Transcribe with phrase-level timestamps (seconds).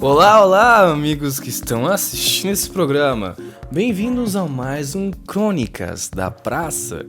[0.00, 3.34] Olá, olá, amigos que estão assistindo esse programa.
[3.72, 7.06] Bem-vindos a mais um Crônicas da Praça.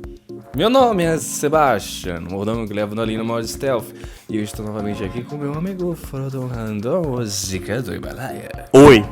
[0.55, 3.87] Meu nome é Sebastian, mordomo que leva ali no modo stealth.
[4.29, 8.69] E eu estou novamente aqui com meu amigo Frodo Randôsica do Himalaia.
[8.71, 9.03] Oi.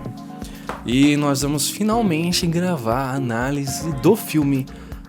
[0.86, 4.66] E nós vamos finalmente gravar a análise do filme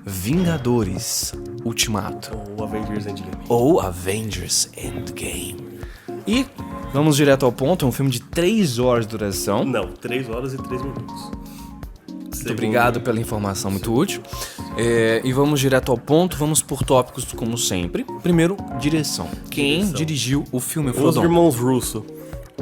[0.07, 1.33] Vingadores
[1.65, 2.31] Ultimato.
[2.57, 3.33] O Avengers Endgame.
[3.49, 5.57] Ou Avengers Endgame.
[6.27, 6.47] E
[6.93, 9.65] vamos direto ao ponto, é um filme de 3 horas de duração.
[9.65, 11.31] Não, 3 horas e 3 minutos.
[12.45, 14.23] Muito obrigado pela informação, muito útil.
[14.77, 18.05] É, e vamos direto ao ponto, vamos por tópicos como sempre.
[18.23, 19.29] Primeiro, direção.
[19.51, 19.95] Quem Direção.
[19.95, 22.05] dirigiu o filme, Os irmãos Russo.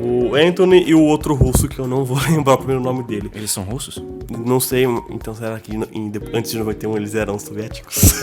[0.01, 3.31] O Anthony e o outro russo, que eu não vou lembrar o primeiro nome dele.
[3.35, 4.03] Eles são russos?
[4.45, 8.15] Não sei, então será que em- antes de 91 eles eram soviéticos?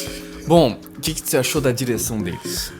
[0.48, 2.72] Bom, o que, que você achou da direção deles?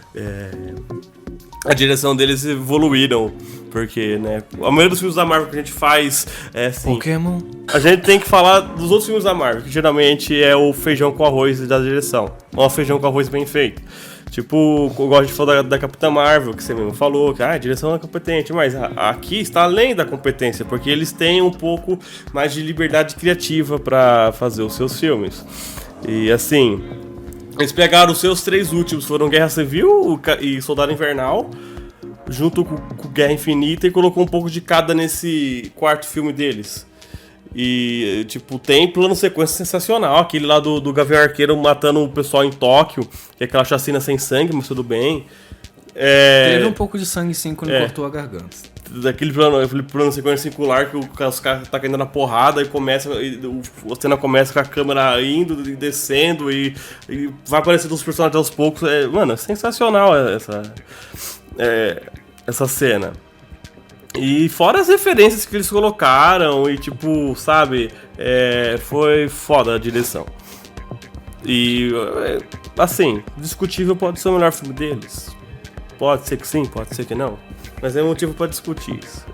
[1.66, 3.30] A direção deles evoluíram,
[3.70, 6.94] porque, né, a maioria dos filmes da Marvel que a gente faz é assim...
[6.94, 7.40] Pokémon?
[7.70, 11.12] A gente tem que falar dos outros filmes da Marvel, que geralmente é o feijão
[11.12, 12.30] com arroz da direção.
[12.56, 13.82] Ou um feijão com arroz bem feito.
[14.38, 17.50] Tipo, eu gosto de falar da, da Capitã Marvel, que você mesmo falou, que ah,
[17.54, 21.50] a direção é competente, mas a- aqui está além da competência, porque eles têm um
[21.50, 21.98] pouco
[22.32, 25.44] mais de liberdade criativa para fazer os seus filmes.
[26.06, 26.80] E assim,
[27.58, 31.50] eles pegaram os seus três últimos, foram Guerra Civil e Soldado Invernal,
[32.28, 36.86] junto com, com Guerra Infinita e colocou um pouco de cada nesse quarto filme deles.
[37.54, 40.18] E, tipo, tem plano sequência sensacional.
[40.18, 44.00] Aquele lá do, do Gavião Arqueiro matando o pessoal em Tóquio, que é aquela chacina
[44.00, 45.24] sem sangue, mas tudo bem.
[45.94, 47.80] É, Teve um pouco de sangue sim quando É.
[47.80, 48.56] cortou a garganta.
[48.90, 52.62] daquele plano, aquele plano sequência circular que o, que os caras tá caindo na porrada
[52.62, 53.10] e começa.
[53.14, 53.60] E, o,
[53.92, 56.74] a cena começa com a câmera indo e descendo e,
[57.08, 58.82] e vai aparecendo os personagens aos poucos.
[58.88, 60.62] É, mano, é sensacional essa.
[61.58, 62.02] é,
[62.46, 63.12] essa cena.
[64.18, 70.26] E fora as referências que eles colocaram e tipo, sabe, é, foi foda a direção.
[71.44, 71.92] E
[72.24, 72.38] é,
[72.76, 75.34] assim, discutível pode ser o melhor filme deles.
[75.98, 77.38] Pode ser que sim, pode ser que não.
[77.80, 79.26] Mas é motivo pra discutir isso.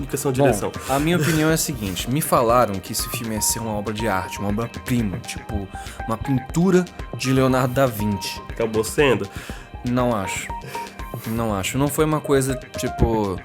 [0.00, 0.70] Em questão de direção.
[0.70, 3.72] Bom, a minha opinião é a seguinte: me falaram que esse filme ia ser uma
[3.72, 5.68] obra de arte, uma obra-prima, tipo
[6.06, 6.84] uma pintura
[7.16, 8.40] de Leonardo da Vinci.
[8.48, 9.28] Acabou sendo.
[9.84, 10.48] Não acho.
[11.26, 11.76] Não acho.
[11.76, 13.38] Não foi uma coisa, tipo,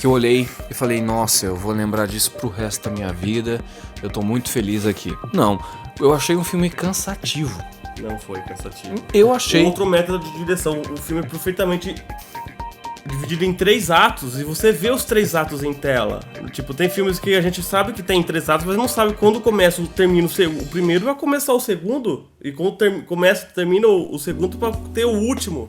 [0.00, 3.60] que eu olhei e falei, nossa, eu vou lembrar disso pro resto da minha vida.
[4.02, 5.14] Eu tô muito feliz aqui.
[5.30, 5.62] Não.
[6.00, 7.62] Eu achei um filme cansativo.
[8.00, 8.94] Não foi cansativo.
[9.12, 9.62] Eu achei.
[9.62, 10.80] Outro método de direção.
[10.90, 11.94] O filme é perfeitamente
[13.04, 16.20] dividido em três atos e você vê os três atos em tela.
[16.50, 19.38] Tipo, tem filmes que a gente sabe que tem três atos, mas não sabe quando
[19.38, 24.18] começa, termina o, primeiro vai começar o segundo e quando ter- começa, termina o, o
[24.18, 25.68] segundo pra ter o último.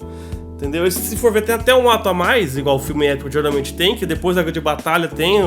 [0.62, 0.86] Entendeu?
[0.86, 3.74] E se for ver, tem até um ato a mais, igual o filme épico geralmente
[3.74, 5.40] tem, que depois da grande batalha tem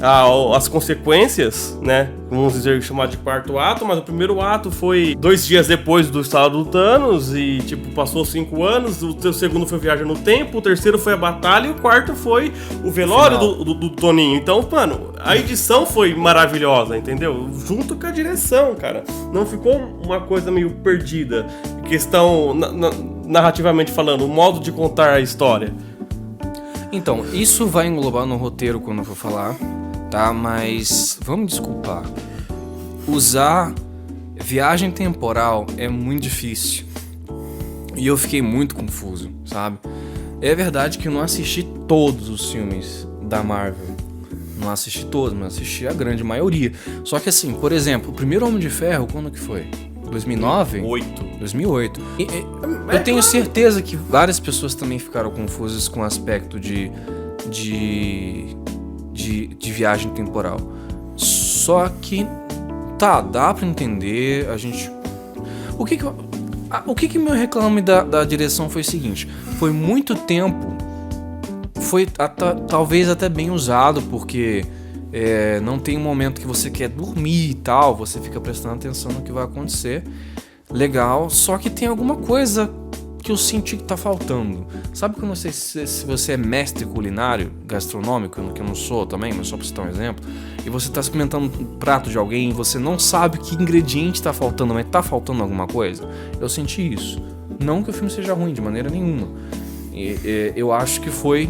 [0.00, 2.08] a- as consequências, né?
[2.30, 6.20] Vamos dizer chamado de quarto ato, mas o primeiro ato foi dois dias depois do
[6.20, 9.02] estado do Thanos e, tipo, passou cinco anos.
[9.02, 12.50] O segundo foi viagem no tempo, o terceiro foi a batalha e o quarto foi
[12.84, 14.36] o velório do, do, do Toninho.
[14.36, 17.50] Então, mano, a edição foi maravilhosa, entendeu?
[17.66, 19.04] Junto com a direção, cara.
[19.32, 21.46] Não ficou uma coisa meio perdida.
[21.88, 22.90] Questão, na- na-
[23.28, 25.72] narrativamente falando, o modo de contar a história.
[26.90, 29.54] Então, isso vai englobar no roteiro quando eu for falar,
[30.10, 30.32] tá?
[30.32, 32.04] Mas vamos desculpar.
[33.06, 33.74] Usar
[34.34, 36.86] viagem temporal é muito difícil.
[37.94, 39.78] E eu fiquei muito confuso, sabe?
[40.40, 43.96] É verdade que eu não assisti todos os filmes da Marvel.
[44.58, 46.72] Não assisti todos, mas assisti a grande maioria.
[47.04, 49.66] Só que assim, por exemplo, o primeiro Homem de Ferro, quando que foi?
[50.08, 50.80] 2009?
[50.80, 51.24] Oito.
[51.38, 52.00] 2008.
[52.18, 52.46] E, e,
[52.94, 56.90] eu tenho certeza que várias pessoas também ficaram confusas com o aspecto de,
[57.50, 58.56] de,
[59.12, 60.58] de, de viagem temporal.
[61.16, 62.26] Só que,
[62.98, 64.90] tá, dá pra entender, a gente...
[65.78, 66.04] O que que,
[66.86, 69.28] o que, que meu reclame da, da direção foi o seguinte,
[69.58, 70.76] foi muito tempo,
[71.82, 72.06] foi
[72.68, 74.64] talvez até bem usado, porque
[75.12, 79.10] é, não tem um momento que você quer dormir e tal, você fica prestando atenção
[79.12, 80.04] no que vai acontecer.
[80.70, 82.70] Legal, só que tem alguma coisa
[83.22, 84.66] que eu senti que tá faltando.
[84.94, 89.32] Sabe quando você, se, se você é mestre culinário, gastronômico, que eu não sou também,
[89.32, 90.24] mas só pra citar um exemplo,
[90.64, 94.32] e você tá experimentando um prato de alguém e você não sabe que ingrediente tá
[94.32, 96.08] faltando, mas tá faltando alguma coisa?
[96.40, 97.20] Eu senti isso.
[97.58, 99.28] Não que o filme seja ruim de maneira nenhuma.
[99.92, 101.48] E- e- eu acho que foi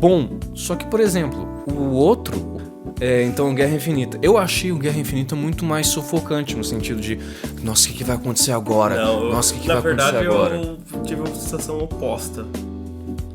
[0.00, 0.38] bom.
[0.54, 2.56] Só que, por exemplo, o outro,
[3.00, 4.18] É, então, Guerra Infinita.
[4.20, 7.18] Eu achei o Guerra Infinita muito mais sufocante, no sentido de,
[7.62, 8.96] nossa, o que, que vai acontecer agora?
[8.96, 10.78] Não, nossa, o que, que na vai verdade, acontecer agora?
[10.92, 12.44] eu tive uma sensação oposta.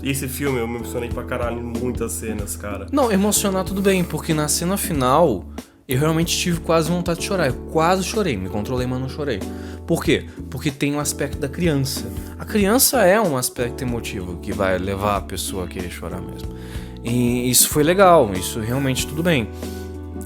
[0.01, 2.87] Esse filme eu me emocionei pra caralho em muitas cenas, cara.
[2.91, 5.45] Não, emocionar tudo bem, porque na cena final
[5.87, 7.47] eu realmente tive quase vontade de chorar.
[7.47, 9.39] Eu quase chorei, me controlei, mas não chorei.
[9.87, 10.25] Por quê?
[10.49, 12.05] Porque tem o aspecto da criança.
[12.37, 16.53] A criança é um aspecto emotivo que vai levar a pessoa a querer chorar mesmo.
[17.03, 19.49] E isso foi legal, isso realmente tudo bem.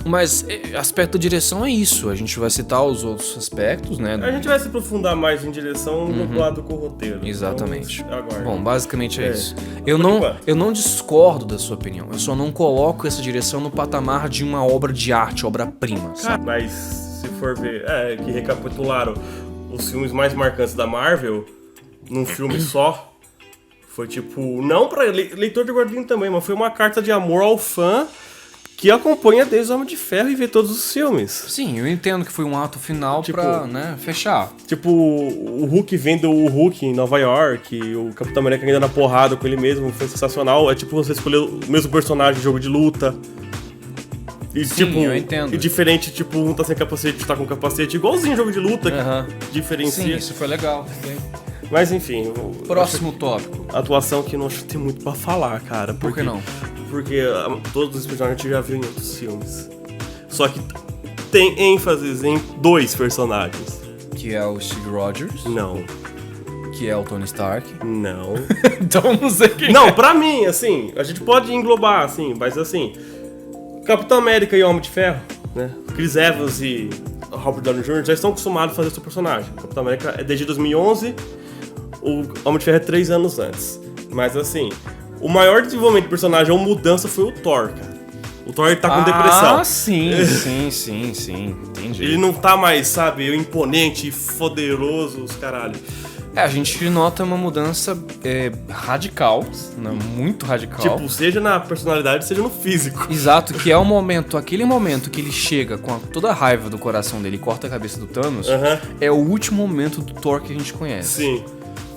[0.05, 2.09] Mas é, aspecto da direção é isso.
[2.09, 4.15] A gente vai citar os outros aspectos, né?
[4.15, 7.19] A gente vai se aprofundar mais em direção do lado com o roteiro.
[7.19, 7.27] Uhum.
[7.27, 8.01] Exatamente.
[8.01, 8.43] Então.
[8.43, 9.55] Bom, basicamente é, É, isso.
[9.85, 10.47] Eu por não, enquanto.
[10.47, 12.07] eu não discordo da sua opinião.
[12.11, 16.13] Eu só não coloco essa direção no patamar de uma obra de arte, obra-prima.
[16.45, 19.13] Mas se for ver, é, que recapitularam
[19.71, 21.45] os filmes mais marcantes da Marvel
[22.09, 23.16] num filme só.
[23.97, 27.41] Foi tipo, não pra le- leitor de quadrinho também, mas foi uma carta de amor
[27.41, 28.05] ao fã
[28.77, 31.31] que acompanha desde o Homem de Ferro e vê todos os filmes.
[31.47, 34.51] Sim, eu entendo que foi um ato final Tipo- pra né, fechar.
[34.67, 39.35] Tipo, o Hulk vendo o Hulk em Nova York, o Capitão América ainda na porrada
[39.35, 40.69] com ele mesmo, foi sensacional.
[40.69, 43.15] É tipo você escolher o mesmo personagem jogo de luta.
[44.53, 45.55] E, Sim, tipo, eu entendo.
[45.55, 48.89] E diferente, tipo, um tá sem capacete, outro tá com capacete, igualzinho jogo de luta,
[48.89, 49.25] Aham.
[49.25, 50.15] que Sim, diferencia.
[50.15, 50.87] isso foi legal.
[51.71, 53.65] Mas enfim, o- Próximo tópico.
[53.75, 55.93] atuação que não acho que tem muito pra falar, cara.
[55.93, 56.41] Por que porque- não?
[56.89, 59.69] Porque ah, todos os personagens a gente já viu em outros filmes.
[60.29, 60.59] Só que
[61.31, 63.81] tem ênfases em dois personagens.
[64.15, 65.83] Que é o Steve Rogers, Não,
[66.77, 67.67] que é o Tony Stark.
[67.85, 68.33] não.
[68.81, 72.93] então não sei quem Não, pra mim, assim, a gente pode englobar, assim, mas assim,
[73.85, 75.21] Capitão América e Homem de Ferro,
[75.55, 75.69] né?
[75.95, 76.89] Chris Evans e
[77.31, 78.03] Robert Downey Jr.
[78.05, 79.51] já estão acostumados a fazer seu personagem.
[79.53, 81.13] Capitão América é desde 2011,
[82.09, 83.79] o Homem de Ferro é três anos antes.
[84.09, 84.69] Mas assim,
[85.21, 87.97] o maior desenvolvimento de personagem ou mudança foi o Thor, cara.
[88.45, 89.57] O Thor tá com depressão.
[89.57, 91.55] Ah, sim, sim, sim, sim.
[91.69, 92.03] Entendi.
[92.03, 95.75] Ele não tá mais, sabe, imponente, poderoso, os caralho.
[96.33, 99.43] É, a gente nota uma mudança é, radical,
[99.77, 100.79] né, muito radical.
[100.79, 103.07] Tipo, seja na personalidade, seja no físico.
[103.11, 106.69] Exato, que é o momento, aquele momento que ele chega com a- toda a raiva
[106.69, 108.79] do coração dele e corta a cabeça do Thanos, Aham.
[109.01, 111.23] é o último momento do Thor que a gente conhece.
[111.23, 111.43] Sim.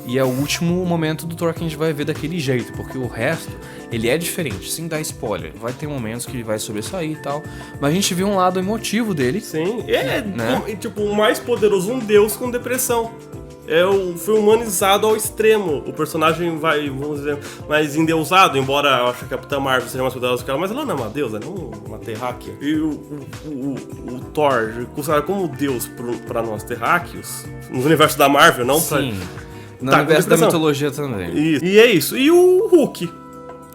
[0.06, 2.98] E é o último momento do Thor que a gente vai ver daquele jeito, porque
[2.98, 3.52] o resto,
[3.92, 5.52] ele é diferente, sem dar spoiler.
[5.54, 7.42] Vai ter momentos que ele vai sobressair e tal,
[7.80, 9.40] mas a gente vê um lado emotivo dele.
[9.40, 10.62] Sim, é, Né?
[10.66, 13.12] um- tipo, o mais poderoso, um deus com depressão.
[13.68, 15.84] É o, foi humanizado ao extremo.
[15.86, 17.38] O personagem vai, vamos dizer,
[17.68, 20.72] mais endeusado, embora eu ache que a Capitã Marvel seja mais poderosa que ela, mas
[20.72, 22.52] ela não é uma deusa, não uma terráquea.
[22.60, 22.88] E o,
[23.44, 23.48] o,
[24.08, 25.88] o, o Thor, considerado como deus
[26.26, 28.98] pra nós terráqueos, no universo da Marvel, não pra...
[29.80, 29.86] Sim.
[29.86, 31.32] No Tá, universo da mitologia também.
[31.54, 31.64] Isso.
[31.64, 32.16] E é isso.
[32.16, 33.10] E o Hulk,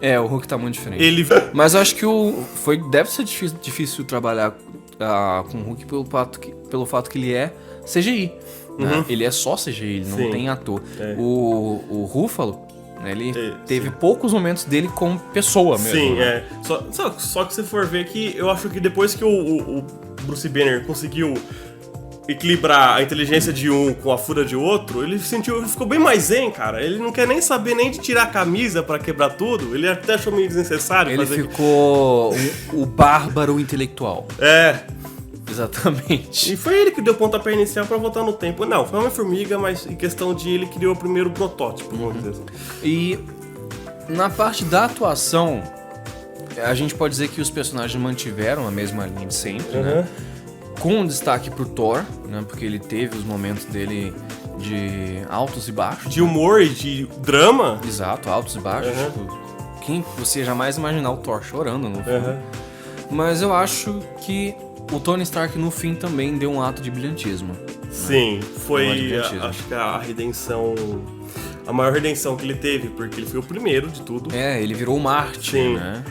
[0.00, 1.02] É, o Hulk tá muito diferente.
[1.02, 1.26] ele...
[1.52, 4.56] Mas eu acho que o foi deve ser difícil, difícil trabalhar
[5.00, 7.52] ah, com o Hulk pelo fato que, pelo fato que ele é
[7.84, 8.32] CGI.
[8.78, 9.04] né?
[9.08, 10.24] Ele é só CGI, ele não Uhum.
[10.26, 10.30] Sim.
[10.30, 10.82] tem ator.
[10.98, 11.14] É.
[11.18, 12.60] O, o Ruffalo,
[13.02, 15.92] né, ele É, teve poucos momentos dele como pessoa mesmo.
[15.98, 16.24] Sim, né?
[16.24, 16.44] é.
[16.62, 19.78] Só, só, só que se for ver que eu acho que depois que o, o-
[19.78, 19.84] o
[20.22, 21.34] Bruce Banner conseguiu
[22.28, 25.98] equilibrar a inteligência de um com a fúria de outro, ele sentiu, ele ficou bem
[25.98, 26.82] mais zen, cara.
[26.82, 29.74] Ele não quer nem saber nem de tirar a camisa pra quebrar tudo.
[29.74, 32.34] Ele até achou meio desnecessário Ele ficou
[32.72, 34.26] o, o bárbaro intelectual.
[34.38, 34.80] É.
[35.48, 36.52] Exatamente.
[36.52, 38.64] E foi ele que deu pontapé inicial pra voltar no tempo.
[38.66, 42.30] Não, foi uma formiga, mas em questão de ele criou o primeiro protótipo, vamos dizer
[42.30, 42.44] assim.
[42.82, 43.18] E
[44.08, 45.62] na parte da atuação,
[46.62, 50.06] a gente pode dizer que os personagens mantiveram a mesma linha de sempre, né?
[50.80, 52.44] Com um destaque pro Thor, né?
[52.46, 54.14] Porque ele teve os momentos dele
[54.58, 56.12] de altos e baixos.
[56.12, 57.80] De humor e de drama.
[57.86, 58.92] Exato, altos e baixos.
[58.92, 59.10] Aham.
[59.10, 59.38] Tipo,
[59.84, 62.18] quem você jamais imaginar o Thor chorando no filme.
[62.18, 62.38] Aham.
[63.10, 64.54] Mas eu acho que
[64.92, 67.54] o Tony Stark no fim também deu um ato de brilhantismo.
[67.90, 70.74] Sim, Não é foi a- acho que a redenção.
[71.66, 74.34] A maior redenção que ele teve, porque ele foi o primeiro de tudo.
[74.34, 75.74] É, ele virou o Marte, Sim.
[75.74, 76.02] né?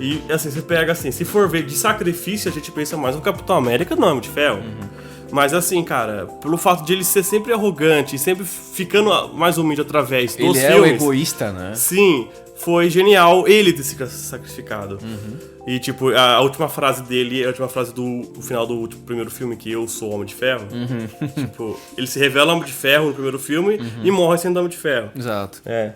[0.00, 3.20] E assim, você pega assim, se for ver de sacrifício, a gente pensa mais no
[3.22, 4.58] Capitão América no Homem de Ferro.
[4.58, 4.88] Uhum.
[5.30, 9.80] Mas assim, cara, pelo fato de ele ser sempre arrogante e sempre ficando mais humilde
[9.80, 11.02] através dos Ele é o filmes.
[11.02, 11.72] egoísta, né?
[11.74, 14.98] Sim, foi genial ele ter se sacrificado.
[15.02, 15.36] Uhum.
[15.66, 19.56] E, tipo, a, a última frase dele, a última frase do, final do primeiro filme,
[19.56, 20.66] que eu sou Homem de Ferro.
[20.70, 21.28] Uhum.
[21.34, 24.76] Tipo, ele se revela Homem de Ferro no primeiro filme e morre sendo Homem de
[24.76, 25.10] Ferro.
[25.16, 25.62] Exato.
[25.64, 25.92] É.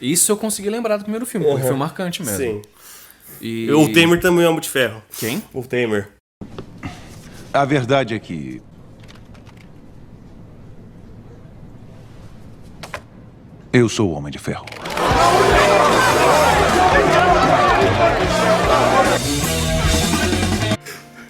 [0.00, 1.68] Isso eu consegui lembrar do primeiro filme, porque Uhum.
[1.68, 2.38] foi marcante mesmo.
[2.38, 2.62] Sim.
[3.40, 3.70] E...
[3.70, 5.02] O Temer também é Homem de Ferro.
[5.18, 5.42] Quem?
[5.52, 6.08] O Temer.
[7.52, 8.60] A verdade é que.
[13.72, 14.66] Eu sou o Homem de Ferro.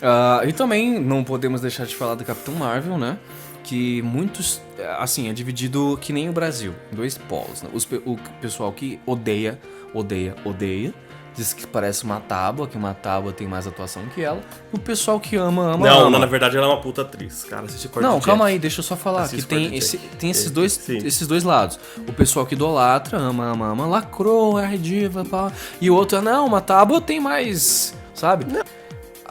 [0.01, 3.19] Ah, e também não podemos deixar de falar do Capitão Marvel, né?
[3.65, 4.63] Que muitos,
[4.99, 7.63] assim, é dividido que nem o Brasil, em dois polos.
[7.63, 7.69] Né?
[7.73, 9.61] Os o pessoal que odeia,
[9.93, 10.95] odeia, odeia,
[11.37, 14.41] diz que parece uma tábua, que uma tábua tem mais atuação que ela.
[14.73, 16.11] O pessoal que ama, ama, Não, ama.
[16.11, 17.45] não, na verdade ela é uma puta atriz.
[17.45, 18.53] Cara, assiste Não, de calma Jack.
[18.55, 19.23] aí, deixa eu só falar.
[19.23, 20.17] Assiste que tem, esse, Jack.
[20.17, 20.99] tem esses, É, dois, sim.
[20.99, 21.79] esses dois lados.
[22.09, 25.53] O pessoal que idolatra, ama, ama, ama, lacrou, é diva, pá.
[25.81, 28.45] E o outro, não, uma tábua tem mais, sabe?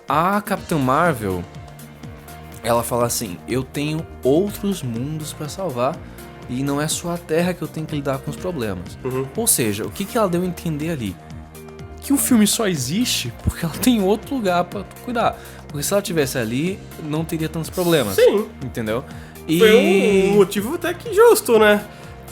[0.08, 1.44] A Capitã Marvel,
[2.64, 5.96] ela fala assim, eu tenho outros mundos pra salvar
[6.50, 8.98] e não é só a Terra que eu tenho que lidar com os problemas.
[9.04, 9.26] Uhum.
[9.36, 11.14] Ou seja, o que, que ela deu a entender ali?
[12.08, 15.38] Que o filme só existe porque ela tem outro lugar pra tu cuidar.
[15.68, 18.16] Porque se ela tivesse ali, não teria tantos problemas.
[18.16, 18.48] Sim.
[18.64, 19.04] Entendeu?
[19.46, 19.60] E...
[19.60, 21.84] Foi um motivo até que justo, né?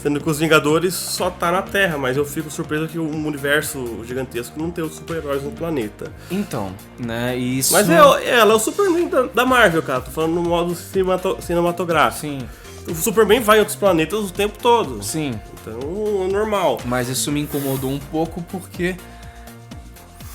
[0.02, 4.02] Sendo que os Vingadores só tá na Terra, mas eu fico surpreso que um universo
[4.08, 6.10] gigantesco não tem outros super-heróis no planeta.
[6.32, 7.36] Então, né?
[7.36, 7.74] Isso...
[7.74, 10.00] Mas é, ela é o Superman da, da Marvel, cara.
[10.00, 12.22] Tô falando no modo cinemato- cinematográfico.
[12.22, 12.40] Sim,
[12.88, 15.04] O Superman vai em outros planetas o tempo todo.
[15.04, 15.34] sim.
[15.62, 15.80] Então,
[16.24, 16.80] é normal.
[16.86, 18.96] Mas isso me incomodou um pouco porque.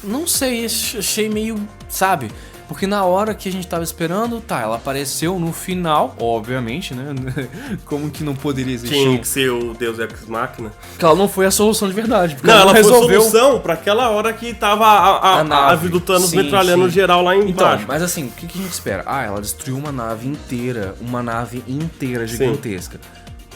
[0.02, 1.56] Não sei, ach- achei meio.
[1.88, 2.30] Sabe?
[2.68, 7.12] Porque na hora que a gente tava esperando, tá, ela apareceu no final, obviamente, né?
[7.84, 8.94] Como que não poderia existir?
[8.94, 10.70] Tinha que ser o Deus Ex Machina.
[10.92, 12.36] Porque ela não foi a solução de verdade.
[12.44, 13.20] Não, ela, ela resolveu.
[13.22, 15.66] foi solução pra aquela hora que tava a, a, A a, nave.
[15.66, 16.90] nave do Thanos Sim, metralhando sim.
[16.90, 17.84] geral lá Então, embaixo.
[17.88, 19.02] mas assim, o que, que a gente espera?
[19.04, 23.00] Ah, ela destruiu uma nave inteira, uma nave inteira gigantesca.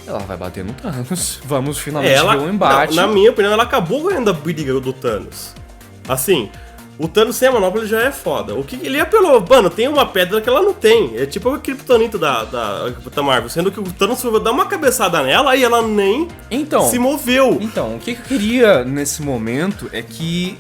[0.07, 1.39] Ela vai bater no Thanos.
[1.45, 2.97] Vamos finalmente ela, ver um embate.
[2.97, 5.55] não, na minha opinião, ela acabou ganhando a briga do Thanos.
[6.09, 6.51] Assim,
[6.99, 8.55] o Thanos sem a manopla já é foda.
[8.55, 9.45] O que ele pelo.
[9.49, 11.17] Mano, tem uma pedra que ela não tem.
[11.17, 13.49] É tipo o Kryptonito da, da, da Marvel.
[13.49, 17.59] Sendo que o Thanos foi dar uma cabeçada nela e ela nem Então, se moveu.
[17.61, 20.57] Então, o que eu queria nesse momento é que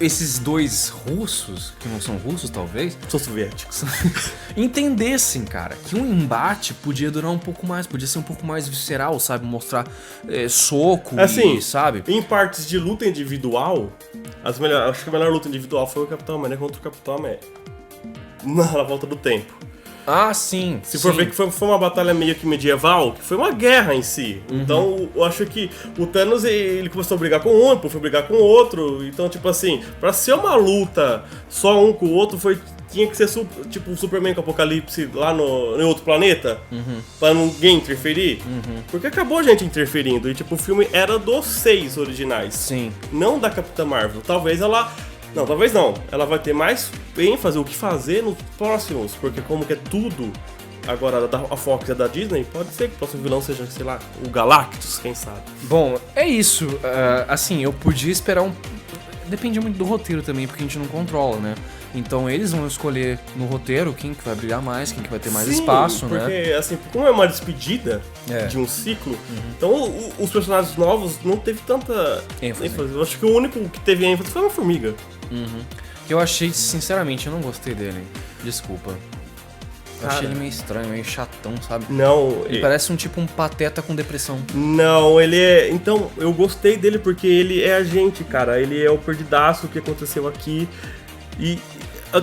[0.00, 3.84] esses dois russos, que não são russos talvez, São soviéticos.
[4.56, 8.68] entendessem, cara, que um embate podia durar um pouco mais, podia ser um pouco mais
[8.68, 9.44] visceral, sabe?
[9.44, 9.86] Mostrar
[10.28, 12.02] é, soco Assim, e, sabe?
[12.06, 13.92] Em partes de luta individual,
[14.44, 17.16] as melhor, acho que a melhor luta individual foi o Capitão América contra o Capitão
[17.16, 17.46] América.
[18.44, 19.52] Na volta do tempo.
[20.10, 20.80] Ah, sim.
[20.84, 21.18] Se for sim.
[21.18, 24.42] ver que foi, foi uma batalha meio que medieval, que foi uma guerra em si.
[24.50, 24.62] Uhum.
[24.62, 28.26] Então, eu acho que o Thanos, ele começou a brigar com um, depois foi brigar
[28.26, 29.04] com o outro.
[29.04, 32.58] Então, tipo assim, pra ser uma luta só um com o outro, foi
[32.90, 33.28] tinha que ser
[33.70, 37.00] tipo o Superman com o Apocalipse lá no, em outro planeta, Uhum.
[37.18, 38.42] pra ninguém interferir.
[38.90, 40.30] Porque acabou a gente interferindo.
[40.30, 42.92] E, tipo, o filme era dos seis originais Sim.
[43.12, 44.20] não da Capitã Marvel.
[44.26, 44.92] Talvez ela.
[45.34, 45.92] Não, talvez não.
[46.10, 50.32] Ela vai ter mais ênfase o que fazer nos próximos, porque como que é tudo
[50.86, 53.98] agora da Fox é da Disney, pode ser que o próximo vilão seja, sei lá,
[54.24, 55.42] o Galactus, quem sabe.
[55.64, 56.66] Bom, é isso.
[56.82, 58.50] Ah, assim, eu podia esperar um.
[59.26, 61.54] Depende muito do roteiro também, porque a gente não controla, né?
[61.94, 65.30] Então eles vão escolher no roteiro quem que vai brilhar mais, quem que vai ter
[65.30, 66.54] mais Sim, espaço, porque, né?
[66.54, 68.46] assim, como é uma despedida É.
[68.46, 69.18] de um ciclo,
[69.56, 72.66] então o- os personagens novos não teve tanta ênfase.
[72.66, 72.92] ênfase.
[72.92, 74.94] Eu acho que o único que teve ênfase foi uma formiga.
[76.06, 78.02] Que eu achei, sinceramente, eu não gostei dele.
[78.44, 78.90] Desculpa.
[80.00, 80.30] Eu achei Cara.
[80.30, 81.86] ele meio estranho, meio chatão, sabe?
[81.90, 84.38] Não, Ele e- parece um tipo um pateta com depressão.
[84.54, 85.70] Não, ele é.
[85.70, 88.60] Então, eu gostei dele porque ele é a gente, cara.
[88.60, 90.68] Ele é o perdidaço que aconteceu aqui.
[91.40, 91.58] E,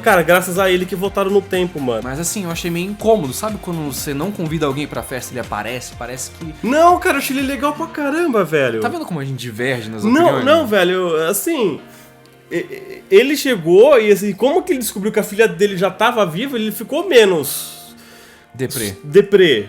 [0.01, 2.01] cara, graças a ele que voltaram no tempo, mano.
[2.03, 3.33] Mas assim, eu achei meio incômodo.
[3.33, 5.93] Sabe quando você não convida alguém pra festa e ele aparece?
[5.97, 6.53] Parece que.
[6.65, 8.81] Não, cara, eu achei ele legal pra caramba, velho.
[8.81, 10.45] Tá vendo como a gente diverge nas Não, opiniões?
[10.45, 11.79] não, velho, assim.
[12.51, 15.89] e- e- Ele chegou e assim, como que ele descobriu que a filha dele já
[15.91, 17.95] tava viva, ele ficou menos
[18.53, 18.95] Deprê.
[19.03, 19.65] deprê.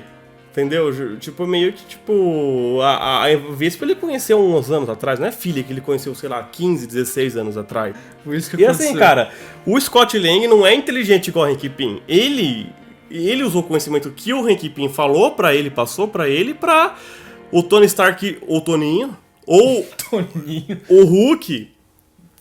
[0.56, 1.18] Entendeu?
[1.18, 5.30] Tipo, meio que, tipo, a, a, a Vespa ele conheceu uns anos atrás, não é
[5.30, 7.94] filha que ele conheceu, sei lá, 15, 16 anos atrás.
[8.24, 9.30] Por isso que E assim, cara,
[9.66, 12.00] o Scott Lang não é inteligente igual o Hank Pym.
[12.08, 12.72] Ele,
[13.10, 16.96] ele usou o conhecimento que o Hank Pym falou pra ele, passou pra ele, pra
[17.52, 19.14] o Tony Stark, ou Toninho,
[19.46, 20.80] ou Toninho.
[20.88, 21.70] o Hulk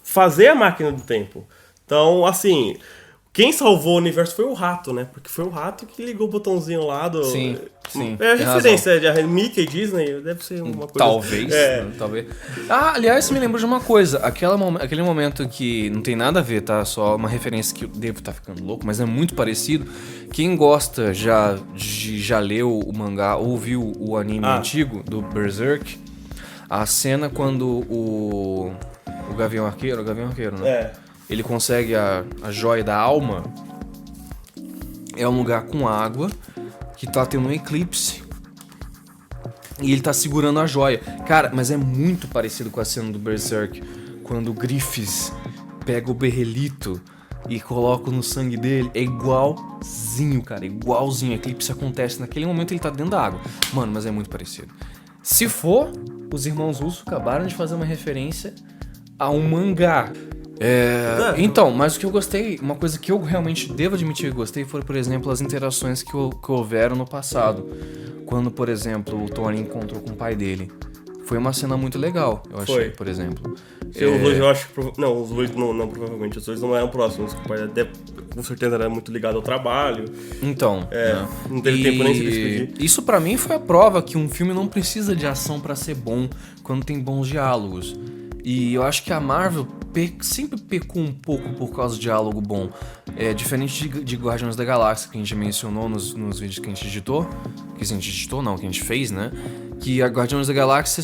[0.02, 1.46] fazer a máquina do tempo.
[1.86, 2.78] Então, assim,
[3.36, 5.10] quem salvou o universo foi o rato, né?
[5.12, 7.22] Porque foi o rato que ligou o botãozinho lá do.
[7.26, 7.58] Sim,
[7.90, 10.94] sim, É a referência, de Mickey e Disney, deve ser uma coisa.
[10.98, 11.52] Talvez.
[11.54, 11.84] É.
[11.84, 11.92] né?
[11.98, 12.28] Talvez.
[12.70, 14.20] Ah, aliás, me lembrou de uma coisa.
[14.20, 16.86] Aquela, aquele momento que não tem nada a ver, tá?
[16.86, 19.86] Só uma referência que eu devo estar ficando louco, mas é muito parecido.
[20.32, 24.60] Quem gosta já de, já leu o mangá ou viu o anime Ah.
[24.60, 26.00] antigo do Berserk,
[26.70, 28.72] a cena quando o.
[29.30, 30.70] O Gavião Arqueiro, o Gavião Arqueiro, né?
[30.70, 31.05] É.
[31.30, 33.44] Ele consegue a, a joia da alma.
[35.16, 36.30] É um lugar com água
[36.98, 38.24] que tá tendo um eclipse.
[39.82, 41.00] E ele tá segurando a joia.
[41.28, 43.82] Cara, mas é muito parecido com a cena do Berserk.
[44.24, 45.32] Quando o Griffiths
[45.86, 47.02] pega o berrelito,
[47.48, 51.34] e coloco no sangue dele, é igualzinho, cara, igualzinho.
[51.34, 53.40] A eclipse acontece naquele momento ele tá dentro da água.
[53.74, 54.74] Mano, mas é muito parecido.
[55.22, 55.92] Se for,
[56.34, 58.54] os irmãos Russo acabaram de fazer uma referência
[59.18, 60.12] a um mangá.
[60.60, 64.36] É, então, mas o que eu gostei, uma coisa que eu realmente devo admitir que
[64.36, 67.68] gostei foi, por exemplo, as interações que, que houveram no passado.
[68.26, 70.72] Quando, por exemplo, o Tony encontrou com o pai dele.
[71.26, 72.90] Foi uma cena muito legal, eu achei, Foi.
[72.92, 73.56] por exemplo.
[73.92, 75.02] Se Os dois eu acho que.
[75.02, 76.38] Não, os dois não, não, provavelmente.
[76.38, 77.34] Os dois não eram próximos.
[77.34, 77.88] O pai até
[78.34, 80.06] com certeza era muito ligado ao trabalho.
[80.44, 81.28] Então, É, né?
[81.50, 82.74] não teve tempo nem se despedir.
[82.80, 85.96] Isso pra mim foi a prova que um filme não precisa de ação pra ser
[85.96, 86.30] bom
[86.62, 87.96] quando tem bons diálogos.
[88.44, 92.42] E eu acho que a Marvel pe- sempre pecou um pouco por causa de diálogo
[92.42, 92.70] bom.
[93.16, 96.66] É diferente de, de Guardiões da Galáxia, que a gente mencionou nos, nos vídeos que
[96.70, 97.28] a gente editou.
[97.78, 99.32] Que a gente editou, não, que a gente fez, né?
[99.80, 101.04] Que a Guardiões da Galáxia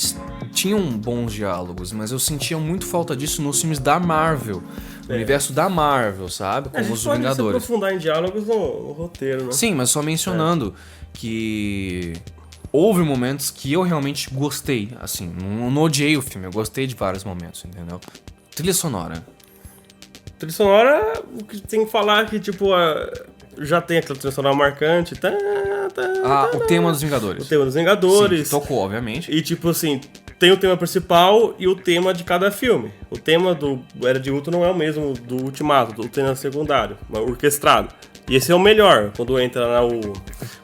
[0.52, 4.62] tinham bons diálogos, mas eu sentia muito falta disso nos filmes da Marvel.
[5.08, 6.68] No universo da Marvel, sabe?
[6.68, 9.52] A Como gente os pode se aprofundar em diálogos no, no roteiro, né?
[9.52, 10.74] Sim, mas só mencionando
[11.14, 12.14] que
[12.72, 16.96] houve momentos que eu realmente gostei, assim, não, não odiei o filme, eu gostei de
[16.96, 18.00] vários momentos, entendeu?
[18.62, 19.26] Trilha sonora.
[20.38, 23.12] Trilha sonora, o que tem que falar é que, tipo, a-
[23.58, 25.16] já tem aquela trilha sonora marcante.
[25.16, 27.44] Tá, tá, Ah, tá, o tema dos Vingadores.
[27.44, 28.44] o tema dos Sim, Vingadores.
[28.44, 29.32] que tocou, obviamente.
[29.32, 30.00] E tipo assim,
[30.38, 32.92] tem o tema principal e o tema de cada filme.
[33.10, 36.98] O tema do Era de Ultron não é o mesmo do Ultimato, do tema secundário,
[37.10, 37.90] mas orquestrado.
[38.30, 40.00] E esse é o melhor, quando entra lá o.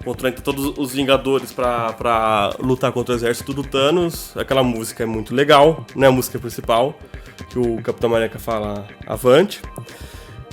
[0.04, 4.32] Quando entra todos os Vingadores pra, pra lutar contra o exército do Thanos.
[4.38, 6.98] Aquela música é muito legal, não é a música principal,
[7.46, 9.62] que o Capitão América fala avante.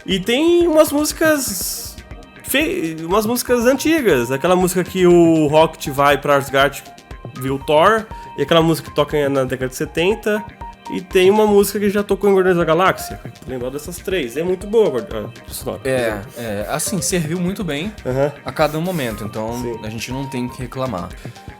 [0.06, 1.96] E tem umas músicas.
[2.42, 4.30] fe- umas músicas antigas.
[4.30, 6.82] Aquela música que o Rocket vai pra Asgard
[7.50, 8.04] o Thor.
[8.38, 10.44] E aquela música que toca na década de 70.
[10.92, 13.18] E tem uma música que já tocou em Guardiões da Galáxia.
[13.48, 14.36] Lembrar dessas três.
[14.36, 15.80] É muito boa a guardi- a sonora.
[15.82, 18.30] É, é, assim, serviu muito bem Aham.
[18.44, 19.80] a cada momento, então Sim.
[19.82, 21.08] a gente não tem que reclamar.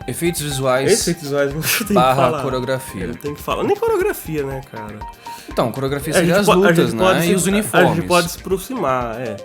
[0.07, 2.43] Efeitos visuais Efeitos visuais não tem que barra falar.
[2.43, 3.07] coreografia.
[3.07, 3.63] Não tem que falar.
[3.65, 4.99] Nem coreografia, né, cara?
[5.49, 7.23] Então, coreografia A gente seria as a lutas, pode né?
[7.23, 7.97] se- E os A uniformes.
[7.97, 9.37] gente pode se aproximar, é.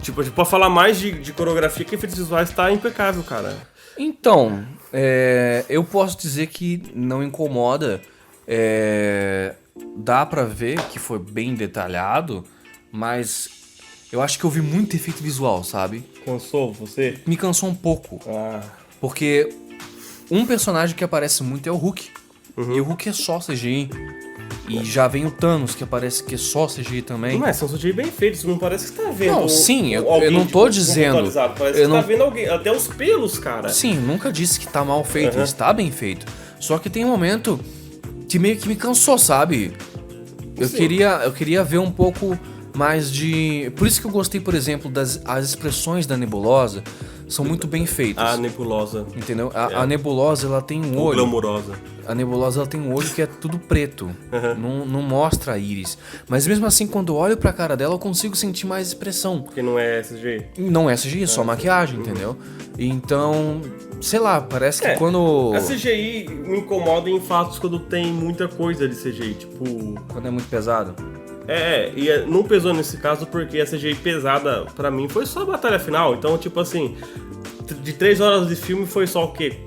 [0.00, 3.56] Tipo, a gente pode falar mais de, de coreografia que efeitos visuais tá impecável, cara.
[3.98, 8.00] Então, é, eu posso dizer que não incomoda.
[8.48, 9.54] é,
[9.96, 12.44] dá pra ver que foi bem detalhado,
[12.92, 13.48] mas
[14.12, 16.04] eu acho que eu vi muito efeito visual, sabe?
[16.24, 17.18] Cansou você?
[17.26, 18.60] Me cansou um pouco, Ah.
[19.00, 19.48] porque
[20.30, 22.08] um personagem que aparece muito é o Hulk.
[22.56, 22.76] Uhum.
[22.76, 23.90] E o Hulk é só CGI.
[24.68, 27.38] E já vem o Thanos, que aparece que é só CGI também.
[27.38, 29.32] Mas são CGI bem feitos, não parece que tá vendo.
[29.32, 31.30] Não, sim, eu- eu não de tô dizendo.
[31.56, 32.48] Parece Eu que não- tá vendo alguém.
[32.48, 33.68] Até os pelos, cara.
[33.68, 35.44] Sim, nunca disse que tá mal feito, Aham.
[35.44, 36.26] está bem feito.
[36.58, 37.60] Só que tem um momento
[38.28, 39.72] que meio que me cansou, sabe?
[40.56, 40.76] Eu Sim.
[40.76, 42.36] queria, eu queria ver um pouco
[42.74, 43.70] mais de.
[43.76, 46.82] Por isso que eu gostei, por exemplo, das as expressões da nebulosa
[47.28, 48.24] são muito bem feitas.
[48.24, 49.06] A nebulosa.
[49.16, 49.50] Entendeu?
[49.54, 51.18] A, a nebulosa ela tem um Ou olho.
[51.18, 51.72] glamurosa.
[52.06, 54.08] A nebulosa ela tem um olho que é tudo preto.
[54.58, 55.98] Não, não mostra a íris.
[56.28, 59.42] Mas mesmo assim, quando eu olho pra cara dela, eu consigo sentir mais expressão.
[59.42, 60.46] Porque não é CGI.
[60.58, 62.36] Não é CGI, é só maquiagem, entendeu?
[62.78, 63.60] Então,
[64.00, 65.52] sei lá, parece que É, quando.
[65.54, 69.34] A CGI me incomoda em fatos quando tem muita coisa de CGI.
[69.34, 69.64] Tipo.
[70.12, 70.94] Quando é muito pesado.
[71.48, 75.42] É, e é- não pesou nesse caso porque a CGI pesada pra mim foi só
[75.42, 76.14] a batalha final.
[76.14, 76.96] Então, tipo assim,
[77.82, 79.58] de 3 horas de filme foi só o quê?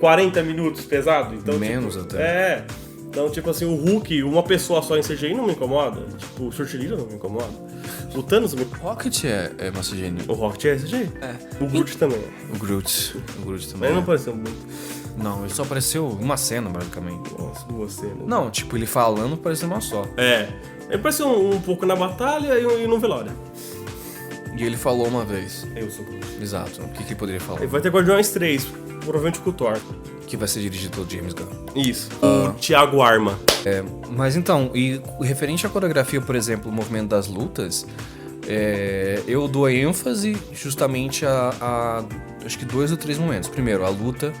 [0.00, 1.34] 40 minutos pesado?
[1.34, 2.22] Então, Menos tipo, até.
[2.22, 2.66] É.
[3.08, 6.00] Então, tipo assim, o Hulk, uma pessoa só em CGI não me incomoda.
[6.18, 7.50] Tipo, o Short não me incomoda.
[8.14, 8.64] O Thanos me...
[8.80, 10.14] Rocket é, é uma CGI.
[10.28, 11.10] O Rocket é CGI.
[11.20, 11.62] É.
[11.62, 12.20] O Groot também.
[12.54, 13.16] O Groot.
[13.38, 13.88] O Groot Mas também.
[13.90, 14.56] ele não pareceu muito.
[15.16, 17.30] Não, ele só apareceu uma cena, basicamente.
[17.38, 18.24] Nossa, você, né?
[18.26, 20.06] Não, tipo, ele falando pareceu uma só.
[20.16, 20.48] É.
[20.88, 23.32] Ele pareceu um, um pouco na batalha e, e no velório.
[24.56, 25.66] E ele falou uma vez.
[25.74, 26.26] Eu sou Groot.
[26.40, 26.82] Exato.
[26.82, 27.60] O que que ele poderia falar?
[27.60, 28.64] Aí vai ter Guardiões 3,
[29.00, 29.78] provavelmente com o Thor.
[30.26, 31.46] Que vai ser dirigido pelo James Gunn.
[31.74, 32.08] Isso.
[32.22, 33.38] O Thiago Arma.
[34.10, 37.86] Mas então, e referente à coreografia, por exemplo, o movimento das lutas,
[38.48, 42.04] é, eu dou ênfase justamente a, a,
[42.44, 43.48] acho que dois ou três momentos.
[43.48, 44.32] Primeiro, a luta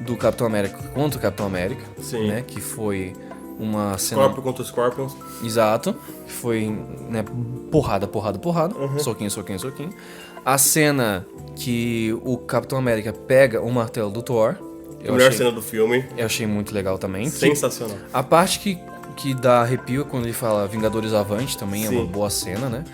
[0.00, 2.28] do Capitão América contra o Capitão América, Sim.
[2.28, 3.14] né, que foi
[3.58, 5.16] uma cena Scorpion contra Scorpions.
[5.42, 5.94] exato,
[6.26, 6.66] que foi
[7.10, 7.24] né,
[7.70, 8.98] porrada, porrada, porrada, Uhum.
[8.98, 9.90] soquinho, soquinho, soquinho.
[10.44, 14.54] A cena que o Capitão América pega o martelo do Thor,
[15.00, 16.04] a eu melhor achei, cena do filme.
[16.16, 17.24] eu achei muito legal também.
[17.24, 17.96] que- Sensacional.
[18.12, 18.78] a parte que,
[19.16, 21.96] que dá arrepio é quando ele fala Vingadores Avante também é Sim.
[21.96, 22.84] uma boa cena, né?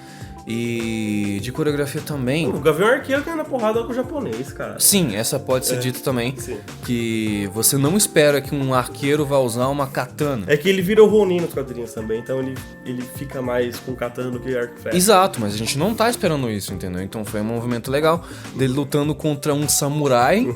[0.47, 2.49] E de coreografia também.
[2.49, 4.79] O Gavião Arqueiro ganha na porrada com o japonês, cara.
[4.79, 6.35] Sim, essa pode ser dita também.
[6.37, 6.59] sim.
[6.85, 10.45] Que você não espera que um arqueiro vá usar uma katana.
[10.47, 12.55] É que ele vira o Ronin nos quadrinhos também, então ele,
[12.85, 14.75] ele fica mais com katana do que arco.
[14.93, 17.03] Exato, mas a gente não tá esperando isso, entendeu?
[17.03, 18.23] Então foi um movimento legal
[18.55, 20.47] dele lutando contra um samurai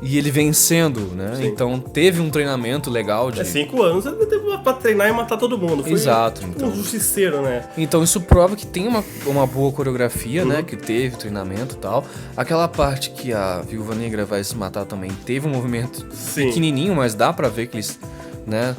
[0.00, 1.30] e ele vencendo, né?
[1.30, 1.36] Uhum.
[1.36, 1.46] Sim.
[1.46, 3.40] Então teve um treinamento legal de.
[3.40, 5.82] É cinco anos ele teve pra treinar e matar todo mundo.
[5.82, 6.68] Foi Exato, tipo então.
[6.68, 7.68] um justiceiro, né?
[7.76, 10.58] Então isso prova que tem uma, uma boa coreografia, né?
[10.58, 10.64] Uhum.
[10.64, 12.04] Que teve treinamento e tal.
[12.36, 16.46] Aquela parte que a Viúva Negra vai se matar também teve um movimento Sim.
[16.48, 17.98] pequenininho, mas dá pra ver que eles,
[18.46, 18.74] né?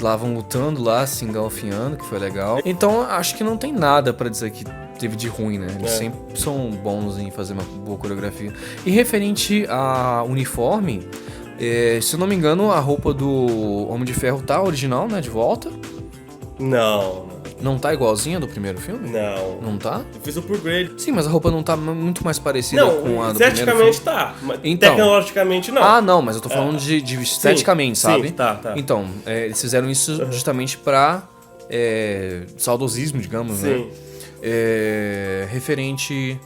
[0.00, 2.60] Lá vão lutando lá, se engalfinhando, que foi legal.
[2.64, 4.64] Então acho que não tem nada pra dizer que
[4.98, 5.66] teve de ruim, né?
[5.78, 5.96] Eles É.
[5.96, 8.52] sempre são bons em fazer uma boa coreografia.
[8.86, 11.08] E referente a uniforme,
[11.58, 15.20] é, se eu não me engano, a roupa do Homem de Ferro tá original, né?
[15.20, 15.70] De volta.
[16.58, 17.26] Não,
[17.60, 19.08] Não tá igualzinha do primeiro filme?
[19.10, 19.60] não.
[19.60, 20.02] Não tá?
[20.14, 20.92] Eu fiz o upgrade.
[20.96, 23.92] Sim, mas a roupa não tá muito mais parecida Não, com a do primeiro esteticamente
[24.00, 24.04] filme.
[24.04, 24.90] tá, mas Então.
[24.90, 25.82] tecnologicamente não.
[25.82, 28.30] Ah, não, mas eu tô falando de, de esteticamente, sim, sabe?
[28.32, 28.74] tá, tá.
[28.76, 31.22] Então, é, eles fizeram isso justamente pra
[31.68, 33.76] é, saudosismo, digamos, né?
[33.76, 33.90] Sim.
[34.40, 36.40] É, referente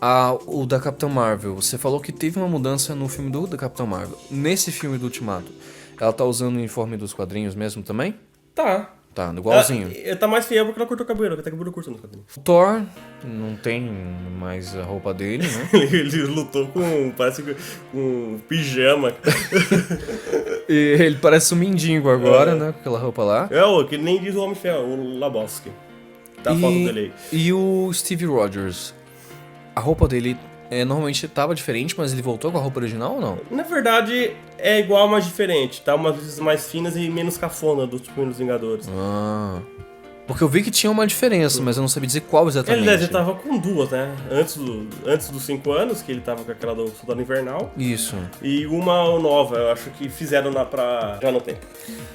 [0.00, 1.54] ao da Capitã Marvel.
[1.56, 4.18] Você falou que teve uma mudança no filme do da Capitã Marvel.
[4.30, 5.52] Nesse filme do Ultimato,
[6.00, 8.14] ela tá usando o uniforme dos quadrinhos mesmo também?
[8.54, 8.90] Tá.
[9.12, 9.90] Tá, igualzinho.
[10.04, 12.24] Ela, tá mais fiel porque ela cortou o cabelo, ela tem cabelo curto no quadrinho.
[12.44, 12.82] Thor
[13.24, 13.90] não tem
[14.38, 15.68] mais a roupa dele, né?
[15.92, 17.56] Ele, lutou com, parece que
[17.90, 19.12] com um pijama.
[20.68, 22.70] E ele parece um mendigo agora, né?
[22.70, 23.48] Com aquela roupa lá.
[23.50, 25.68] É o que nem diz o Homem Ferro, o Labowski.
[26.44, 27.12] Tá a foto dele aí.
[27.32, 28.94] e o Steve Rogers.
[29.74, 30.36] A roupa dele
[30.70, 33.38] é, normalmente tava diferente, mas ele voltou com a roupa original ou não?
[33.50, 35.82] Na verdade, é igual, mas diferente.
[35.82, 38.88] Tá umas luzes mais finas e menos cafona dos primeiros Vingadores.
[38.88, 39.60] Ah.
[40.30, 42.82] Porque eu vi que tinha uma diferença, mas eu não sabia dizer qual exatamente.
[42.86, 44.14] Ele, ele tava com duas, né?
[44.30, 47.72] Antes, do, antes dos cinco anos, que ele tava com aquela do Soldado Invernal.
[47.76, 48.16] Isso.
[48.42, 51.18] E uma nova, eu acho que fizeram na pra.
[51.22, 51.56] Já não tem.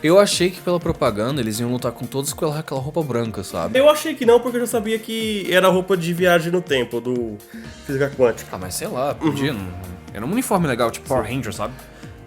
[0.01, 3.77] Eu achei que pela propaganda eles iam lutar com todos com aquela- roupa branca, sabe?
[3.79, 7.01] Eu achei que não, porque eu já sabia que era roupa de viagem no tempo,
[7.01, 7.37] do
[7.85, 8.49] Física Quântica.
[8.55, 9.53] Ah, mas sei lá, podia.
[9.53, 9.67] não-
[10.13, 11.73] Era um uniforme legal, tipo Power Rangers, sabe?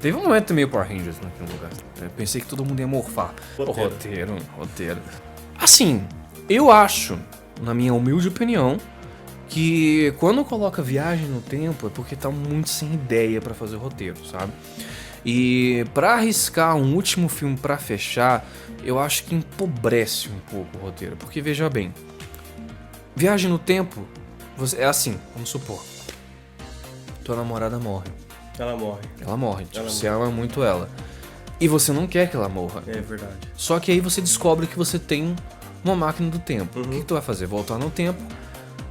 [0.00, 1.70] Teve um momento meio Power Rangers naquele lugar.
[2.02, 3.34] Eu pensei que todo mundo ia morfar.
[3.56, 3.90] Roteiro.
[3.90, 4.98] Roteiro, roteiro.
[5.58, 6.06] Assim,
[6.48, 7.18] eu acho,
[7.60, 8.78] na minha humilde opinião,
[9.48, 13.78] que quando coloca viagem no tempo é porque tá muito sem ideia pra fazer o
[13.78, 14.52] roteiro, sabe?
[15.24, 18.46] E pra arriscar um último filme pra fechar,
[18.84, 21.92] eu acho que empobrece um pouco o roteiro, porque veja bem,
[23.16, 24.06] viagem no tempo
[24.56, 25.82] você, é assim, vamos supor,
[27.24, 28.08] tua namorada morre,
[28.58, 29.00] Ela morre.
[29.20, 30.88] ela morre, tipo, Ela você ama muito ela,
[31.60, 32.82] e você não quer que ela morra.
[32.86, 33.32] É verdade.
[33.56, 35.34] Só que aí você descobre que você tem
[35.84, 36.78] uma máquina do tempo.
[36.78, 36.84] Uhum.
[36.84, 37.46] O que, que tu vai fazer?
[37.46, 38.20] Voltar no tempo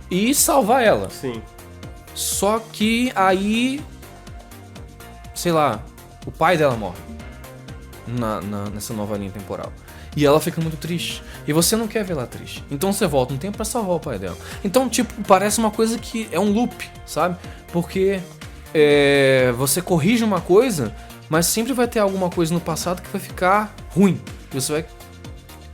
[0.09, 1.09] e salvar ela.
[1.09, 1.41] Sim.
[2.13, 3.81] Só que aí.
[5.33, 5.83] Sei lá,
[6.25, 6.97] o pai dela morre.
[8.07, 9.71] Na, na- nessa nova linha temporal.
[10.15, 11.21] E ela fica muito triste.
[11.45, 12.63] E você não quer ver ela triste.
[12.71, 14.37] Então você volta no tempo pra salvar o pai dela.
[14.63, 17.37] Então, tipo, parece uma coisa que é um loop, sabe?
[17.71, 18.19] Porque
[18.73, 20.95] é, você corrige uma coisa,
[21.29, 24.19] mas sempre vai ter alguma coisa no passado que vai ficar ruim.
[24.51, 24.85] Você vai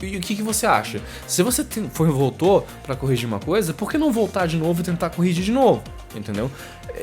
[0.02, 1.00] e o que, que você acha?
[1.26, 4.84] Se você foi voltou pra corrigir uma coisa, por que não voltar de novo e
[4.84, 5.82] tentar corrigir de novo?
[6.14, 6.50] Entendeu?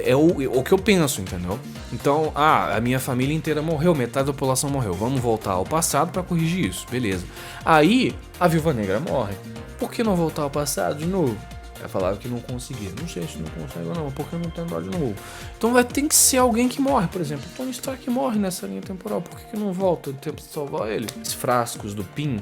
[0.06, 1.60] É o, é o que eu penso, entendeu?
[1.92, 4.94] Então, ah, a minha família inteira morreu, metade da população morreu.
[4.94, 7.26] Vamos voltar ao passado pra corrigir isso, beleza.
[7.66, 9.34] Aí, a viúva negra morre.
[9.80, 11.36] Por que não voltar ao passado de novo?
[11.82, 12.92] Ela falava que não conseguia.
[13.00, 15.16] Não sei se não consegue ou não, porque não tem de novo.
[15.58, 17.44] Então vai ter que ser alguém que morre, por exemplo.
[17.58, 19.20] Tony Stark morre nessa linha temporal.
[19.20, 21.08] Por que, que não volta o tempo de salvar ele?
[21.20, 22.40] Os frascos do PIN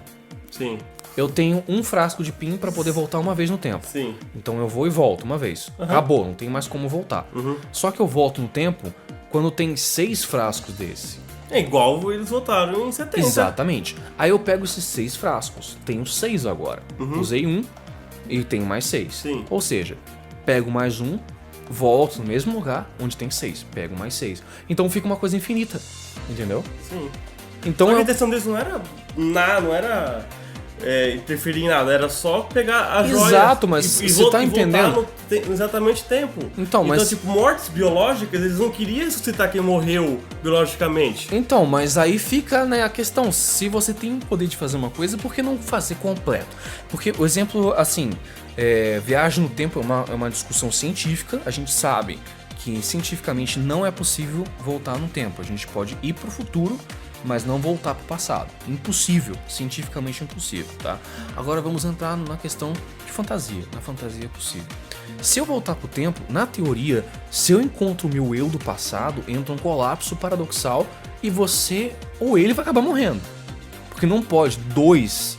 [0.52, 0.78] Sim.
[1.16, 3.88] eu tenho um frasco de PIN pra poder voltar uma vez no tempo.
[3.88, 4.14] Sim.
[4.36, 5.72] Então eu vou e volto uma vez.
[5.80, 7.26] Acabou, não tem mais como voltar.
[7.34, 7.56] Uhum.
[7.72, 8.94] Só que eu volto no tempo
[9.32, 11.18] quando tem seis frascos desse.
[11.50, 13.20] É igual eles votaram em 70.
[13.20, 13.96] Exatamente.
[14.18, 15.78] Aí eu pego esses seis frascos.
[15.86, 16.84] Tenho seis agora.
[17.18, 17.64] Usei um
[18.30, 19.24] e tenho mais seis.
[19.26, 19.40] Uhum.
[19.40, 19.46] Sim.
[19.50, 19.98] Ou seja,
[20.46, 21.20] pego mais um,
[21.70, 23.66] volto no mesmo lugar onde tem seis.
[23.74, 24.44] Pego mais seis.
[24.70, 25.82] Então fica uma coisa infinita.
[26.30, 26.64] Entendeu?
[26.88, 27.10] Sim.
[27.66, 28.82] Então Só que a intenção deles não era
[29.18, 30.26] nada, não era
[30.84, 33.28] é, interferir em nada, era só pegar as joias.
[33.28, 35.08] Exato, mas você tá entendendo?
[35.28, 36.40] te- exatamente tempo.
[36.58, 41.34] Então, mas- tipo, mortes biológicas, eles não queriam ressuscitar quem morreu biologicamente.
[41.36, 44.90] Então, mas aí fica né, a questão, se você tem o poder de fazer uma
[44.90, 46.48] coisa, por que não fazer completo?
[46.90, 48.12] Porque o exemplo, assim,
[48.58, 52.20] é, viagem no tempo é uma, é uma discussão científica, a gente sabe
[52.60, 55.42] que cientificamente não é possível voltar no tempo.
[55.42, 56.78] A gente pode ir pro futuro
[57.26, 58.50] mas não voltar pro passado.
[58.68, 60.98] Impossível, cientificamente impossível, tá?
[61.36, 62.74] Agora vamos entrar na questão
[63.06, 63.64] de fantasia.
[63.74, 64.68] Na fantasia possível.
[65.22, 69.24] Se eu voltar pro tempo, na teoria, se eu encontro o meu eu do passado,
[69.28, 70.88] entra um colapso paradoxal
[71.22, 73.22] e você ou ele vai acabar morrendo.
[73.90, 75.38] Porque não pode dois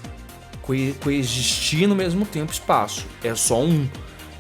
[0.63, 3.07] coe- coexistir no mesmo tempo e espaço.
[3.25, 3.89] É só um.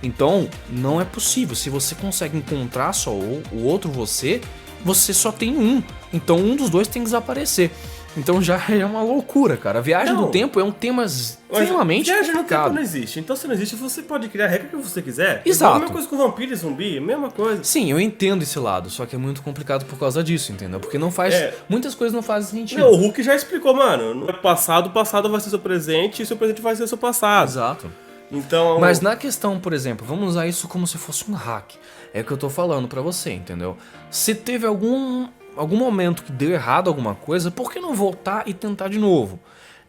[0.03, 1.55] Então, não é possível.
[1.55, 4.41] Se você consegue encontrar só o, o outro você,
[4.85, 5.83] você só tem um.
[6.13, 7.71] Então, um dos dois tem que desaparecer.
[8.17, 9.79] Então já é uma loucura, cara.
[9.79, 10.27] A viagem Não.
[10.27, 13.21] do tempo é um tema extremamente viagem no tempo não existe.
[13.21, 15.43] Então se não existe, você pode criar a regra que você quiser.
[15.45, 15.65] Exato.
[15.65, 17.63] Igual A mesma coisa com vampiro e zumbi, a mesma coisa.
[17.63, 20.81] Sim, eu entendo esse lado, só que é muito complicado por causa disso, entendeu?
[20.81, 21.35] Porque não faz.
[21.35, 21.55] É.
[21.69, 22.81] Muitas coisas não fazem sentido.
[22.81, 24.15] Não, o Hulk já explicou, mano.
[24.15, 27.49] No passado, o passado vai ser seu presente e seu presente vai ser seu passado.
[27.49, 27.91] Exato.
[28.33, 28.79] Então.
[28.79, 31.73] Mas na questão, por exemplo, vamos usar isso como se fosse um hack.
[32.13, 33.77] É o que eu tô falando pra você, entendeu?
[34.11, 38.55] Se teve algum algum momento que deu errado alguma coisa, por que não voltar e
[38.55, 39.39] tentar de novo?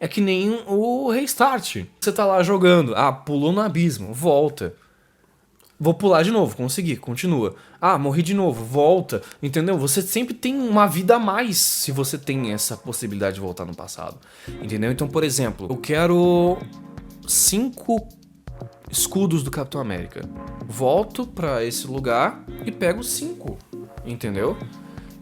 [0.00, 1.84] É que nem o restart.
[2.00, 4.74] Você tá lá jogando, ah, pulou no abismo, volta.
[5.78, 7.56] Vou pular de novo, consegui, continua.
[7.80, 9.20] Ah, morri de novo, volta.
[9.42, 9.76] Entendeu?
[9.78, 13.74] Você sempre tem uma vida a mais se você tem essa possibilidade de voltar no
[13.74, 14.16] passado.
[14.62, 14.92] Entendeu?
[14.92, 16.58] Então, por exemplo, eu quero
[17.26, 18.08] cinco
[18.90, 20.28] escudos do Capitão América.
[20.66, 23.58] Volto pra esse lugar e pego cinco,
[24.04, 24.56] entendeu?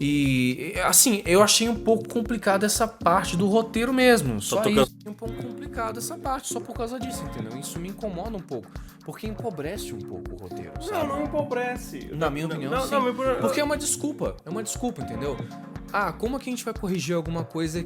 [0.03, 4.41] E assim, eu achei um pouco complicado essa parte do roteiro mesmo.
[4.41, 7.59] Só isso, um pouco complicado essa parte, só por causa disso, entendeu?
[7.59, 8.71] Isso me incomoda um pouco,
[9.05, 11.07] porque empobrece um pouco o roteiro, Não, sabe?
[11.07, 12.09] não empobrece.
[12.15, 12.93] Na minha opinião, não, sim.
[12.93, 15.37] não, não, Porque é uma desculpa, é uma desculpa, entendeu?
[15.93, 17.85] Ah, como é que a gente vai corrigir alguma coisa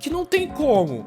[0.00, 1.06] que não tem como?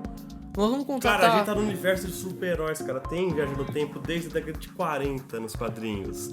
[0.55, 1.21] Nós vamos contratar...
[1.21, 2.99] Cara, a gente tá no universo de super-heróis, cara.
[2.99, 6.31] Tem viagem no tempo desde a década de 40 nos quadrinhos.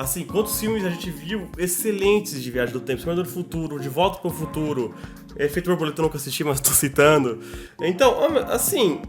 [0.00, 3.02] Assim, quantos filmes a gente viu excelentes de viagem do tempo?
[3.02, 4.94] Senhor do Futuro, De Volta pro Futuro,
[5.36, 7.40] Efeito Borboleta eu nunca assisti, mas tô citando.
[7.82, 8.14] Então,
[8.48, 9.02] assim,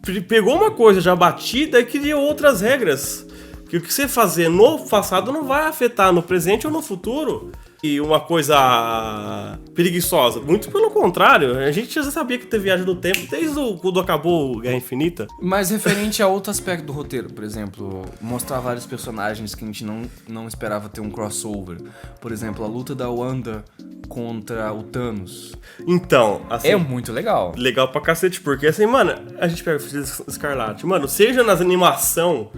[0.00, 3.26] pe- pegou uma coisa já batida e criou outras regras.
[3.68, 7.50] Que o que você fazer no passado não vai afetar no presente ou no futuro.
[7.82, 10.40] E uma coisa preguiçosa.
[10.40, 14.00] Muito pelo contrário, a gente já sabia que teve viagem do tempo desde o, quando
[14.00, 15.26] acabou Guerra Infinita.
[15.40, 19.84] Mas referente a outro aspecto do roteiro, por exemplo, mostrar vários personagens que a gente
[19.84, 21.78] não, não esperava ter um crossover.
[22.20, 23.64] Por exemplo, a luta da Wanda
[24.08, 25.54] contra o Thanos.
[25.86, 26.68] Então, assim.
[26.68, 27.52] É muito legal.
[27.56, 32.50] Legal pra cacete, porque assim, mano, a gente pega o Escarlate, mano, seja nas animação,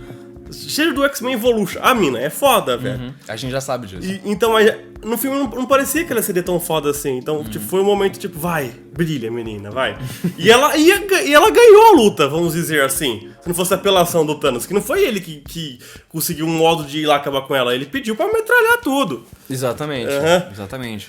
[0.50, 3.00] seja do X-Men Evolution, a mina é foda, velho.
[3.00, 3.14] Uhum.
[3.28, 4.08] A gente já sabe disso.
[4.08, 4.54] E, então,
[5.02, 7.16] no filme não, não parecia que ela seria tão foda assim.
[7.18, 9.98] Então, tipo, foi um momento tipo, vai, brilha, menina, vai.
[10.38, 13.30] e, ela, e, a- e ela ganhou a luta, vamos dizer assim.
[13.40, 16.56] Se não fosse a apelação do Thanos, que não foi ele que, que conseguiu um
[16.56, 19.24] modo de ir lá acabar com ela, ele pediu pra metralhar tudo.
[19.48, 20.12] Exatamente,
[20.52, 21.08] exatamente.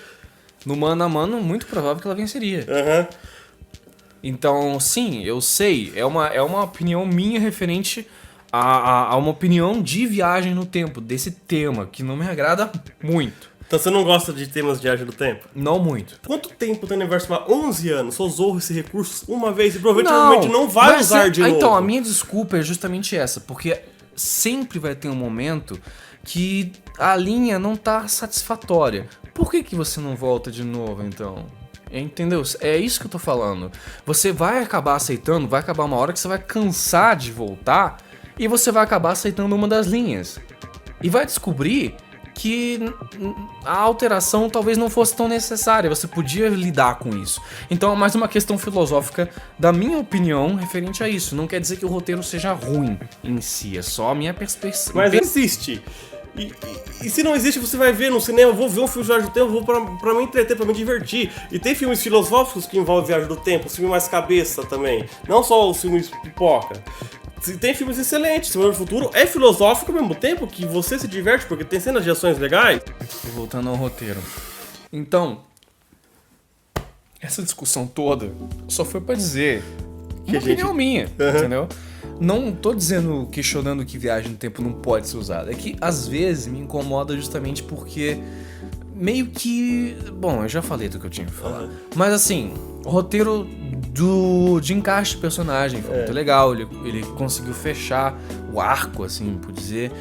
[0.66, 2.66] No mano a mano, muito provável que ela venceria.
[4.24, 5.92] Então, sim, eu sei.
[5.96, 8.08] É uma, é uma opinião minha referente
[8.52, 12.72] a, a, a uma opinião de viagem no tempo, desse tema, que não me agrada
[13.04, 13.50] muito.
[13.72, 15.48] Então você não gosta de temas de viagem do tempo?
[15.56, 16.20] Não muito.
[16.28, 17.46] Quanto tempo tem o universo lá?
[17.48, 18.16] 11 anos.
[18.16, 21.46] Só usou esse recurso uma vez e provavelmente não, vai mas usar é- de ah,
[21.46, 21.56] novo.
[21.56, 23.82] Então, a minha desculpa é justamente essa, porque
[24.14, 25.80] sempre vai ter um momento
[26.22, 29.08] que a linha não tá satisfatória.
[29.34, 31.46] Por que, que você não volta de novo, então?
[31.90, 32.44] Entendeu?
[32.60, 33.72] É isso que eu tô falando.
[34.06, 38.00] Você vai acabar aceitando, vai acabar uma hora que você vai cansar de voltar
[38.38, 40.42] e você vai acabar aceitando uma das linhas.
[41.02, 41.96] E vai descobrir
[42.34, 42.80] que
[43.66, 47.42] a alteração talvez não fosse tão necessária, você podia lidar com isso.
[47.70, 51.36] Então é mais uma questão filosófica da minha opinião referente a isso.
[51.36, 54.94] Não quer dizer que o roteiro seja ruim em si, é só a minha perspectiva.
[54.96, 55.82] Mas existe.
[56.34, 58.88] E, e- e se não existe, você vai ver no cinema, eu vou ver um
[58.88, 61.30] filme de viagem do tempo, vou pra, pra me entreter, pra me divertir.
[61.52, 65.06] E tem filmes filosóficos que envolvem viagem do tempo, os filmes mais cabeça também.
[65.28, 66.82] Não só os filmes pipoca.
[67.60, 71.46] Tem filmes excelentes, Senhor do Futuro é filosófico ao mesmo tempo que você se diverte,
[71.48, 72.82] porque tem cenas de ações legais.
[73.34, 74.20] Voltando ao roteiro.
[74.94, 75.40] Então,
[77.20, 78.32] essa discussão toda
[78.68, 79.64] só foi pra dizer
[80.28, 81.68] uma a gente- opinião minha, entendeu?
[82.20, 85.52] Não tô dizendo, questionando que viagem no tempo não pode ser usada.
[85.52, 88.20] É que às vezes me incomoda justamente porque
[88.96, 89.96] meio que.
[90.14, 91.68] Bom, eu já falei do que eu tinha que falar.
[91.96, 93.48] Mas assim, roteiro
[93.94, 96.54] do de encaixe de personagem foi muito legal.
[96.54, 98.18] Ele, ele conseguiu fechar
[98.54, 99.92] o arco, assim, por dizer.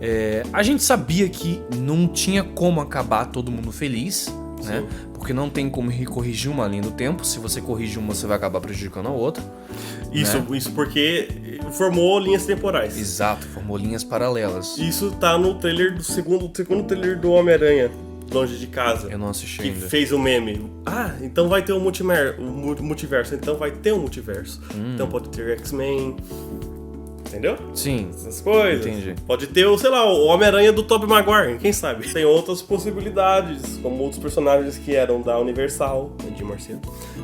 [0.00, 4.32] É, a gente sabia que não tinha como acabar todo mundo feliz,
[4.64, 4.82] né?
[5.12, 7.24] Porque não tem como corrigir uma linha do tempo.
[7.26, 9.42] Se você corrigir uma, você vai acabar prejudicando a outra.
[10.10, 10.56] Isso, Né?
[10.56, 11.28] isso porque
[11.72, 12.98] formou linhas temporais.
[12.98, 14.78] Exato, formou linhas paralelas.
[14.78, 17.90] Isso tá no trailer do segundo, segundo trailer do Homem-Aranha.
[18.32, 19.08] Longe de Casa.
[19.10, 19.86] Eu não assisti que ainda.
[19.88, 20.70] fez o meme.
[20.86, 23.34] Ah, então vai ter o, multimer, mu- multiverso.
[23.34, 24.60] Então vai ter um multiverso.
[24.74, 24.92] Hum.
[24.94, 26.16] Então pode ter X-Men.
[27.26, 27.56] Entendeu?
[27.74, 28.08] Sim.
[28.12, 28.84] Essas coisas.
[28.84, 29.14] Entendi.
[29.26, 32.08] Pode ter, o, sei lá, o Homem-Aranha do Tobey Maguire, quem sabe?
[32.12, 36.80] Tem outras possibilidades, como outros personagens que eram da Universal, né, de Marciano,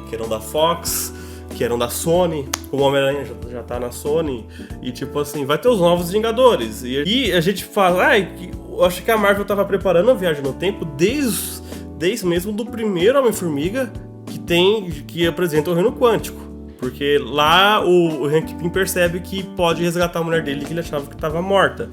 [0.09, 1.13] que eram da Fox,
[1.57, 4.47] que eram da Sony, como o Homem-Aranha já, já tá na Sony,
[4.81, 6.85] e tipo assim, vai ter os novos Vingadores.
[6.85, 10.15] E, e a gente fala, ai, que- eu acho que a Marvel tava preparando a
[10.15, 11.63] viagem no tempo desde,
[11.99, 13.91] desde mesmo do primeiro Homem-Formiga
[14.27, 16.47] que tem, que apresenta o reino quântico.
[16.79, 20.81] Porque lá o, o Hank Pym percebe que pode resgatar a mulher dele que ele
[20.81, 21.89] achava que estava morta.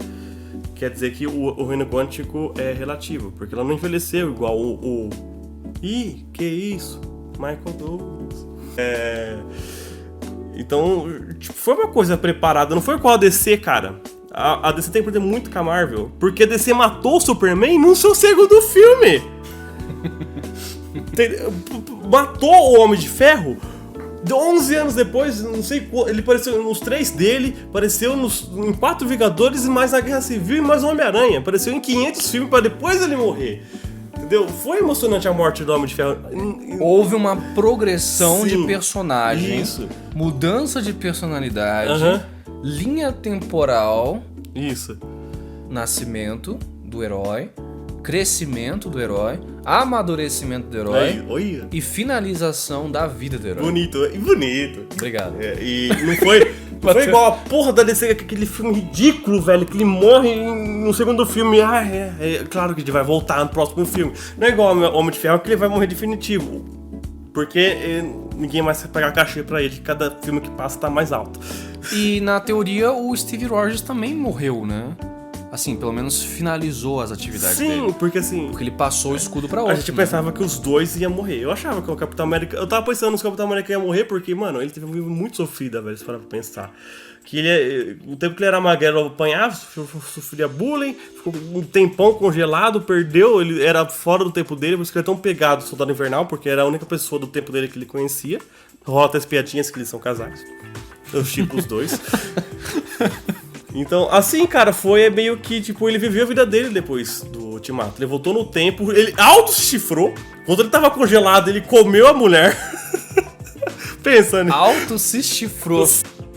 [0.76, 4.74] Quer dizer que o, o reino quântico é relativo, porque ela não envelheceu igual o.
[4.86, 5.10] o...
[5.82, 7.00] Ih, que isso?
[7.38, 8.48] Michael Douglas.
[8.78, 9.38] É.
[10.56, 11.08] Então,
[11.40, 14.02] tipo, foi uma coisa preparada, não foi igual a DC, cara.
[14.34, 17.22] A, a DC tem que perder muito com a Marvel, porque a DC matou o
[17.22, 19.22] Superman no seu segundo filme.
[21.16, 21.30] Tem-
[22.10, 23.58] matou o Homem de Ferro.
[24.24, 29.06] De 11 anos depois, não sei ele apareceu nos três dele, apareceu nos, em quatro
[29.06, 31.40] Vingadores e mais na Guerra Civil e mais Homem-Aranha.
[31.40, 33.64] Apareceu em 500 filmes pra depois ele morrer.
[34.16, 34.48] Entendeu?
[34.48, 36.18] Foi emocionante a morte do Homem de Ferro.
[36.80, 38.62] Houve uma progressão Sim.
[38.62, 39.90] de personagens, Isso.
[40.16, 42.24] mudança de personalidade, Aham.
[42.64, 44.24] Linha temporal,
[44.56, 44.98] Isso.
[45.70, 47.50] nascimento do herói,
[48.02, 53.64] crescimento do herói, amadurecimento do herói Aí, e finalização da vida do herói.
[53.64, 54.88] Bonito, e bonito.
[54.94, 55.36] Obrigado.
[55.42, 59.66] É, e não foi, não foi igual a porra da DC, aquele filme ridículo, velho,
[59.66, 61.60] que ele morre no segundo filme.
[61.60, 64.14] Ah, é, é claro que ele vai voltar no próximo filme.
[64.38, 66.64] Não é igual ao Homem de Ferro, que ele vai morrer definitivo.
[67.34, 68.04] Porque eh,
[68.36, 71.40] ninguém mais vai pagar cachê pra ele, cada filme que passa tá mais alto.
[71.92, 74.96] E na teoria o Steve Rogers também morreu, né?
[75.52, 77.96] Assim, pelo menos finalizou as atividades Sim, dele.
[78.00, 78.48] porque assim.
[78.48, 79.78] Porque ele passou o escudo pra A outro.
[79.78, 79.98] gente né?
[79.98, 81.40] pensava que os dois iam morrer.
[81.42, 82.58] Eu achava que o Capitão América.
[82.58, 85.06] Eu tava pensando que o Capitão América ia morrer porque, mano, ele teve uma vida
[85.06, 86.74] muito sofrida, velho, se parar pra pensar.
[87.24, 92.82] Que ele, o tempo que ele era magrelo, apanhava, sofria- bullying, ficou um tempão congelado,
[92.82, 95.92] perdeu, ele era fora do tempo dele, por isso que ele é tão pegado Soldado
[95.92, 98.40] Invernal, porque era a única pessoa do tempo dele que ele conhecia.
[99.06, 100.42] Até as piadinhas que eles são casados.
[101.14, 102.00] Eu chipo os dois.
[103.76, 107.94] Então, assim, cara, foi meio que, tipo, ele viveu a vida dele depois do Ultimato.
[107.98, 110.14] Ele voltou no tempo, ele auto-chifrou.
[110.46, 112.56] Quando ele tava congelado, ele comeu a mulher.
[114.04, 115.90] Pensando Auto se chifrou.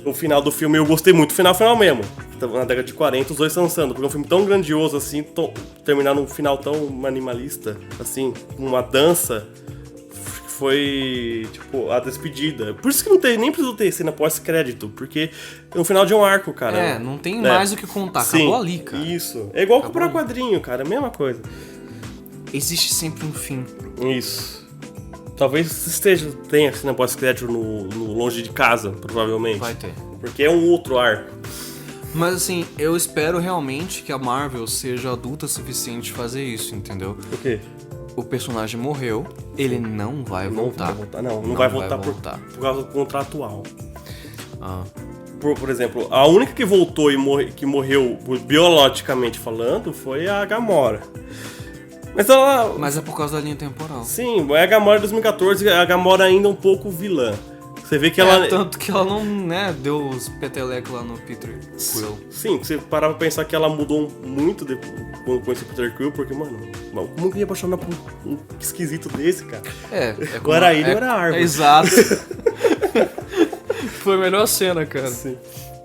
[0.02, 1.34] no final do filme, eu gostei muito.
[1.34, 2.00] Final, final mesmo.
[2.40, 3.88] Tava Na década de 40, os dois dançando.
[3.92, 5.52] Porque é um filme tão grandioso, assim, tão-
[5.84, 9.46] terminar num final tão animalista, assim, com uma dança.
[10.58, 12.72] Foi, tipo, a despedida.
[12.74, 15.30] Por isso que não tem, nem precisou ter cena pós-crédito, porque
[15.74, 16.78] é um final de um arco, cara.
[16.78, 17.42] É, não tem É.
[17.42, 18.20] mais o que contar.
[18.22, 19.02] Acabou ali, cara.
[19.04, 19.50] Isso.
[19.52, 20.12] É igual Acabou comprar ali.
[20.14, 20.82] quadrinho, cara.
[20.84, 21.42] Mesma coisa.
[22.54, 23.64] Existe sempre um fim.
[24.16, 24.66] Isso.
[25.36, 29.58] Talvez esteja, tenha cena pós-crédito no, no Longe de Casa, provavelmente.
[29.58, 29.92] Vai ter.
[30.20, 31.30] Porque é um outro arco.
[32.14, 37.18] Mas assim, eu espero realmente que a Marvel seja adulta o suficiente fazer isso, entendeu?
[37.30, 37.60] O quê?
[38.16, 39.26] O personagem morreu,
[39.58, 40.86] ele não vai voltar.
[40.86, 41.30] Não vai voltar, não.
[41.36, 42.38] Não, Não vai vai voltar, por- voltar.
[42.38, 43.62] Por, causa do contratual.
[44.60, 44.82] Ah,
[45.38, 50.44] Por, por exemplo, a única que voltou e morre, que morreu biologicamente falando foi a
[50.46, 51.02] Gamora.
[52.14, 52.74] Mas ela.
[52.78, 54.02] mas é por causa da linha temporal.
[54.02, 57.34] Sim, é a Gamora de 2014, a Gamora ainda um pouco vilã.
[57.86, 58.46] Você vê que ela.
[58.46, 62.18] É, tanto que ela não, né, deu os petelecos lá no Peter Quill.
[62.30, 64.92] Sim, você parava pra pensar que ela mudou muito depois,
[65.24, 66.58] quando conheceu o Peter Quill, porque, mano,
[66.92, 67.94] mano, como que ia apaixonar por
[68.26, 69.62] um esquisito desse, cara?
[69.92, 71.40] É, é Ou era ele ou era a árvore.
[71.40, 71.90] É, exato.
[74.02, 75.08] Foi a melhor cena, cara.
[75.08, 75.36] Sim.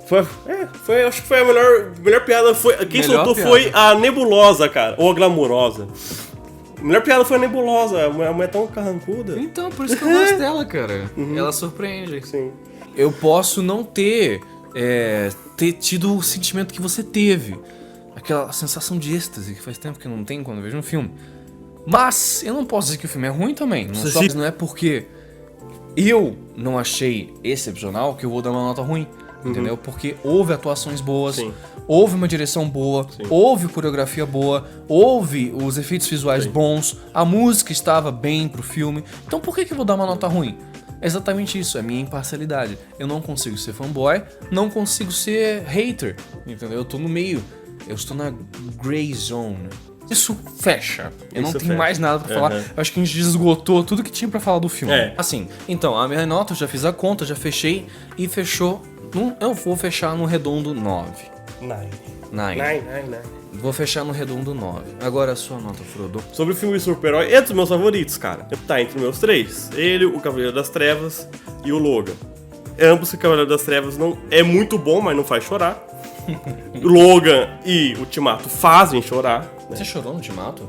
[0.08, 2.54] Foi, é, foi, acho que foi a melhor, melhor piada.
[2.54, 3.50] Foi, quem Melhor soltou piada.
[3.50, 4.96] foi a Nebulosa, cara.
[4.98, 5.88] Ou a Glamurosa.
[6.82, 8.06] A melhor piada foi a Nebulosa.
[8.06, 9.40] A mulher é tão carrancuda.
[9.40, 11.10] Então, por isso que eu gosto dela, cara.
[11.36, 12.26] Ela surpreende.
[12.26, 12.52] Sim.
[12.96, 14.42] Eu posso não ter,
[14.76, 17.58] é, ter tido o sentimento que você teve.
[18.16, 20.82] Aquela sensação de êxtase que faz tempo que eu não tenho quando eu vejo um
[20.84, 21.12] filme.
[21.86, 23.88] Mas eu não posso dizer que o filme é ruim também.
[23.88, 25.06] Não, só- não é porque
[25.96, 29.08] eu não achei excepcional que eu vou dar uma nota ruim.
[29.44, 29.76] Entendeu?
[29.76, 31.54] Porque houve atuações boas, Sim.
[31.88, 38.12] houve uma direção boa, houve coreografia boa, houve os efeitos visuais bons, a música estava
[38.12, 39.04] bem pro filme.
[39.26, 40.58] Então por que, que eu vou dar uma nota ruim?
[41.02, 42.78] É exatamente isso, é minha imparcialidade.
[43.00, 44.22] Eu não consigo ser fanboy,
[44.52, 46.16] não consigo ser hater,
[46.46, 46.78] entendeu?
[46.78, 47.44] Eu tô no meio,
[47.88, 48.32] eu estou na
[48.80, 49.68] gray zone.
[50.10, 51.12] Isso fecha.
[51.34, 51.78] Eu não Isso tenho fecha.
[51.78, 52.52] mais nada pra falar.
[52.52, 52.58] Uhum.
[52.58, 54.94] Eu acho que a gente esgotou tudo que tinha pra falar do filme.
[54.94, 55.14] É.
[55.18, 57.88] Assim, então, a minha nota eu já fiz a conta, já fechei
[58.18, 58.82] e fechou.
[59.14, 61.10] Num, eu vou fechar no redondo 9.
[61.62, 61.90] Nine.
[62.32, 62.62] Nine.
[62.62, 63.42] Nine, nine, nine.
[63.54, 64.82] Vou fechar no redondo 9.
[65.02, 66.24] Agora a sua nota, Frodo.
[66.32, 68.48] Sobre o filme de super-herói, é dos meus favoritos, cara.
[68.66, 69.70] Tá entre meus três.
[69.74, 71.28] Ele, o Cavaleiro das Trevas
[71.66, 72.14] e o Logan.
[72.82, 75.78] Ambos o Cavaleiro das Trevas não é muito bom, mas não faz chorar.
[76.82, 79.42] Logan e Ultimato fazem chorar.
[79.70, 79.76] né?
[79.76, 80.68] Você chorou no Ultimato?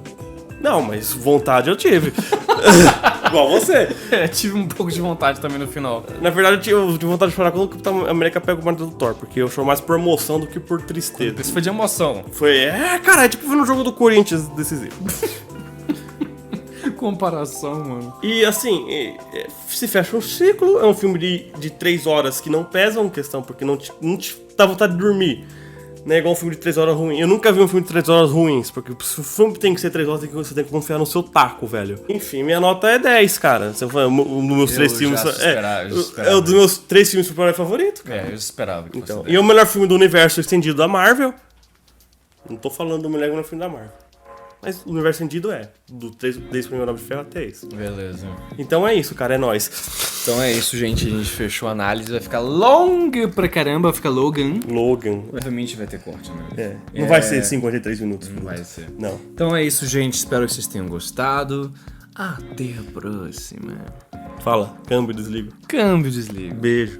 [0.62, 2.12] Não, mas vontade eu tive.
[3.26, 3.88] Igual você.
[4.10, 6.04] É, tive um pouco de vontade também no final.
[6.20, 8.96] Na verdade, eu tive, vontade de chorar quando o Capitão América pega o martelo do
[8.96, 11.40] Thor, porque eu choro mais por emoção do que por tristeza.
[11.40, 12.24] Isso foi de emoção.
[12.30, 14.94] Foi, é, cara, é tipo no jogo do Corinthians decisivo.
[16.96, 18.14] Comparação, mano.
[18.22, 22.48] E assim, é, se fecha um ciclo, é um filme de, de três horas que
[22.48, 25.44] não pesam questão, porque não te, não te dá vontade de dormir.
[26.04, 27.20] Não é igual um filme de três horas ruim.
[27.20, 29.80] Eu nunca vi um filme de três horas ruins, porque se o filme tem que
[29.80, 32.00] ser três horas, tem que- você tem que confiar no seu taco, velho.
[32.08, 33.72] Enfim, minha nota é 10, cara.
[33.72, 35.24] Você foi um dos meus Eu três já filmes.
[35.24, 36.30] esperava, eu é, esperava.
[36.30, 38.22] é um dos meus três filmes super favorito, cara.
[38.22, 41.32] É, eu esperava que Então, e é o melhor filme do universo estendido da Marvel.
[42.50, 44.01] Não tô falando do melhor filme da Marvel.
[44.62, 45.70] Mas o universo estendido é.
[45.90, 47.66] Do três- desde o primeiro Homem de Ferro até esse.
[47.66, 48.28] Beleza.
[48.56, 49.34] Então é isso, cara.
[49.34, 49.68] É nóis.
[50.22, 51.06] Então é isso, gente.
[51.06, 52.10] A gente fechou a análise.
[52.12, 53.88] Vai ficar longa pra caramba.
[53.88, 54.60] Vai ficar Logan.
[54.68, 55.22] Logan.
[55.32, 56.76] Obviamente vai ter corte, né?
[56.94, 57.00] É.
[57.00, 58.28] Não vai ser 53 minutos.
[58.28, 58.88] Não vai ser.
[58.98, 59.18] Não.
[59.34, 60.14] Então é isso, gente.
[60.14, 61.72] Espero que vocês tenham gostado.
[62.14, 63.76] Até a próxima.
[64.42, 64.76] Fala.
[64.86, 65.52] Câmbio, desligo.
[65.66, 66.54] Câmbio desligo.
[66.54, 66.98] Beijo.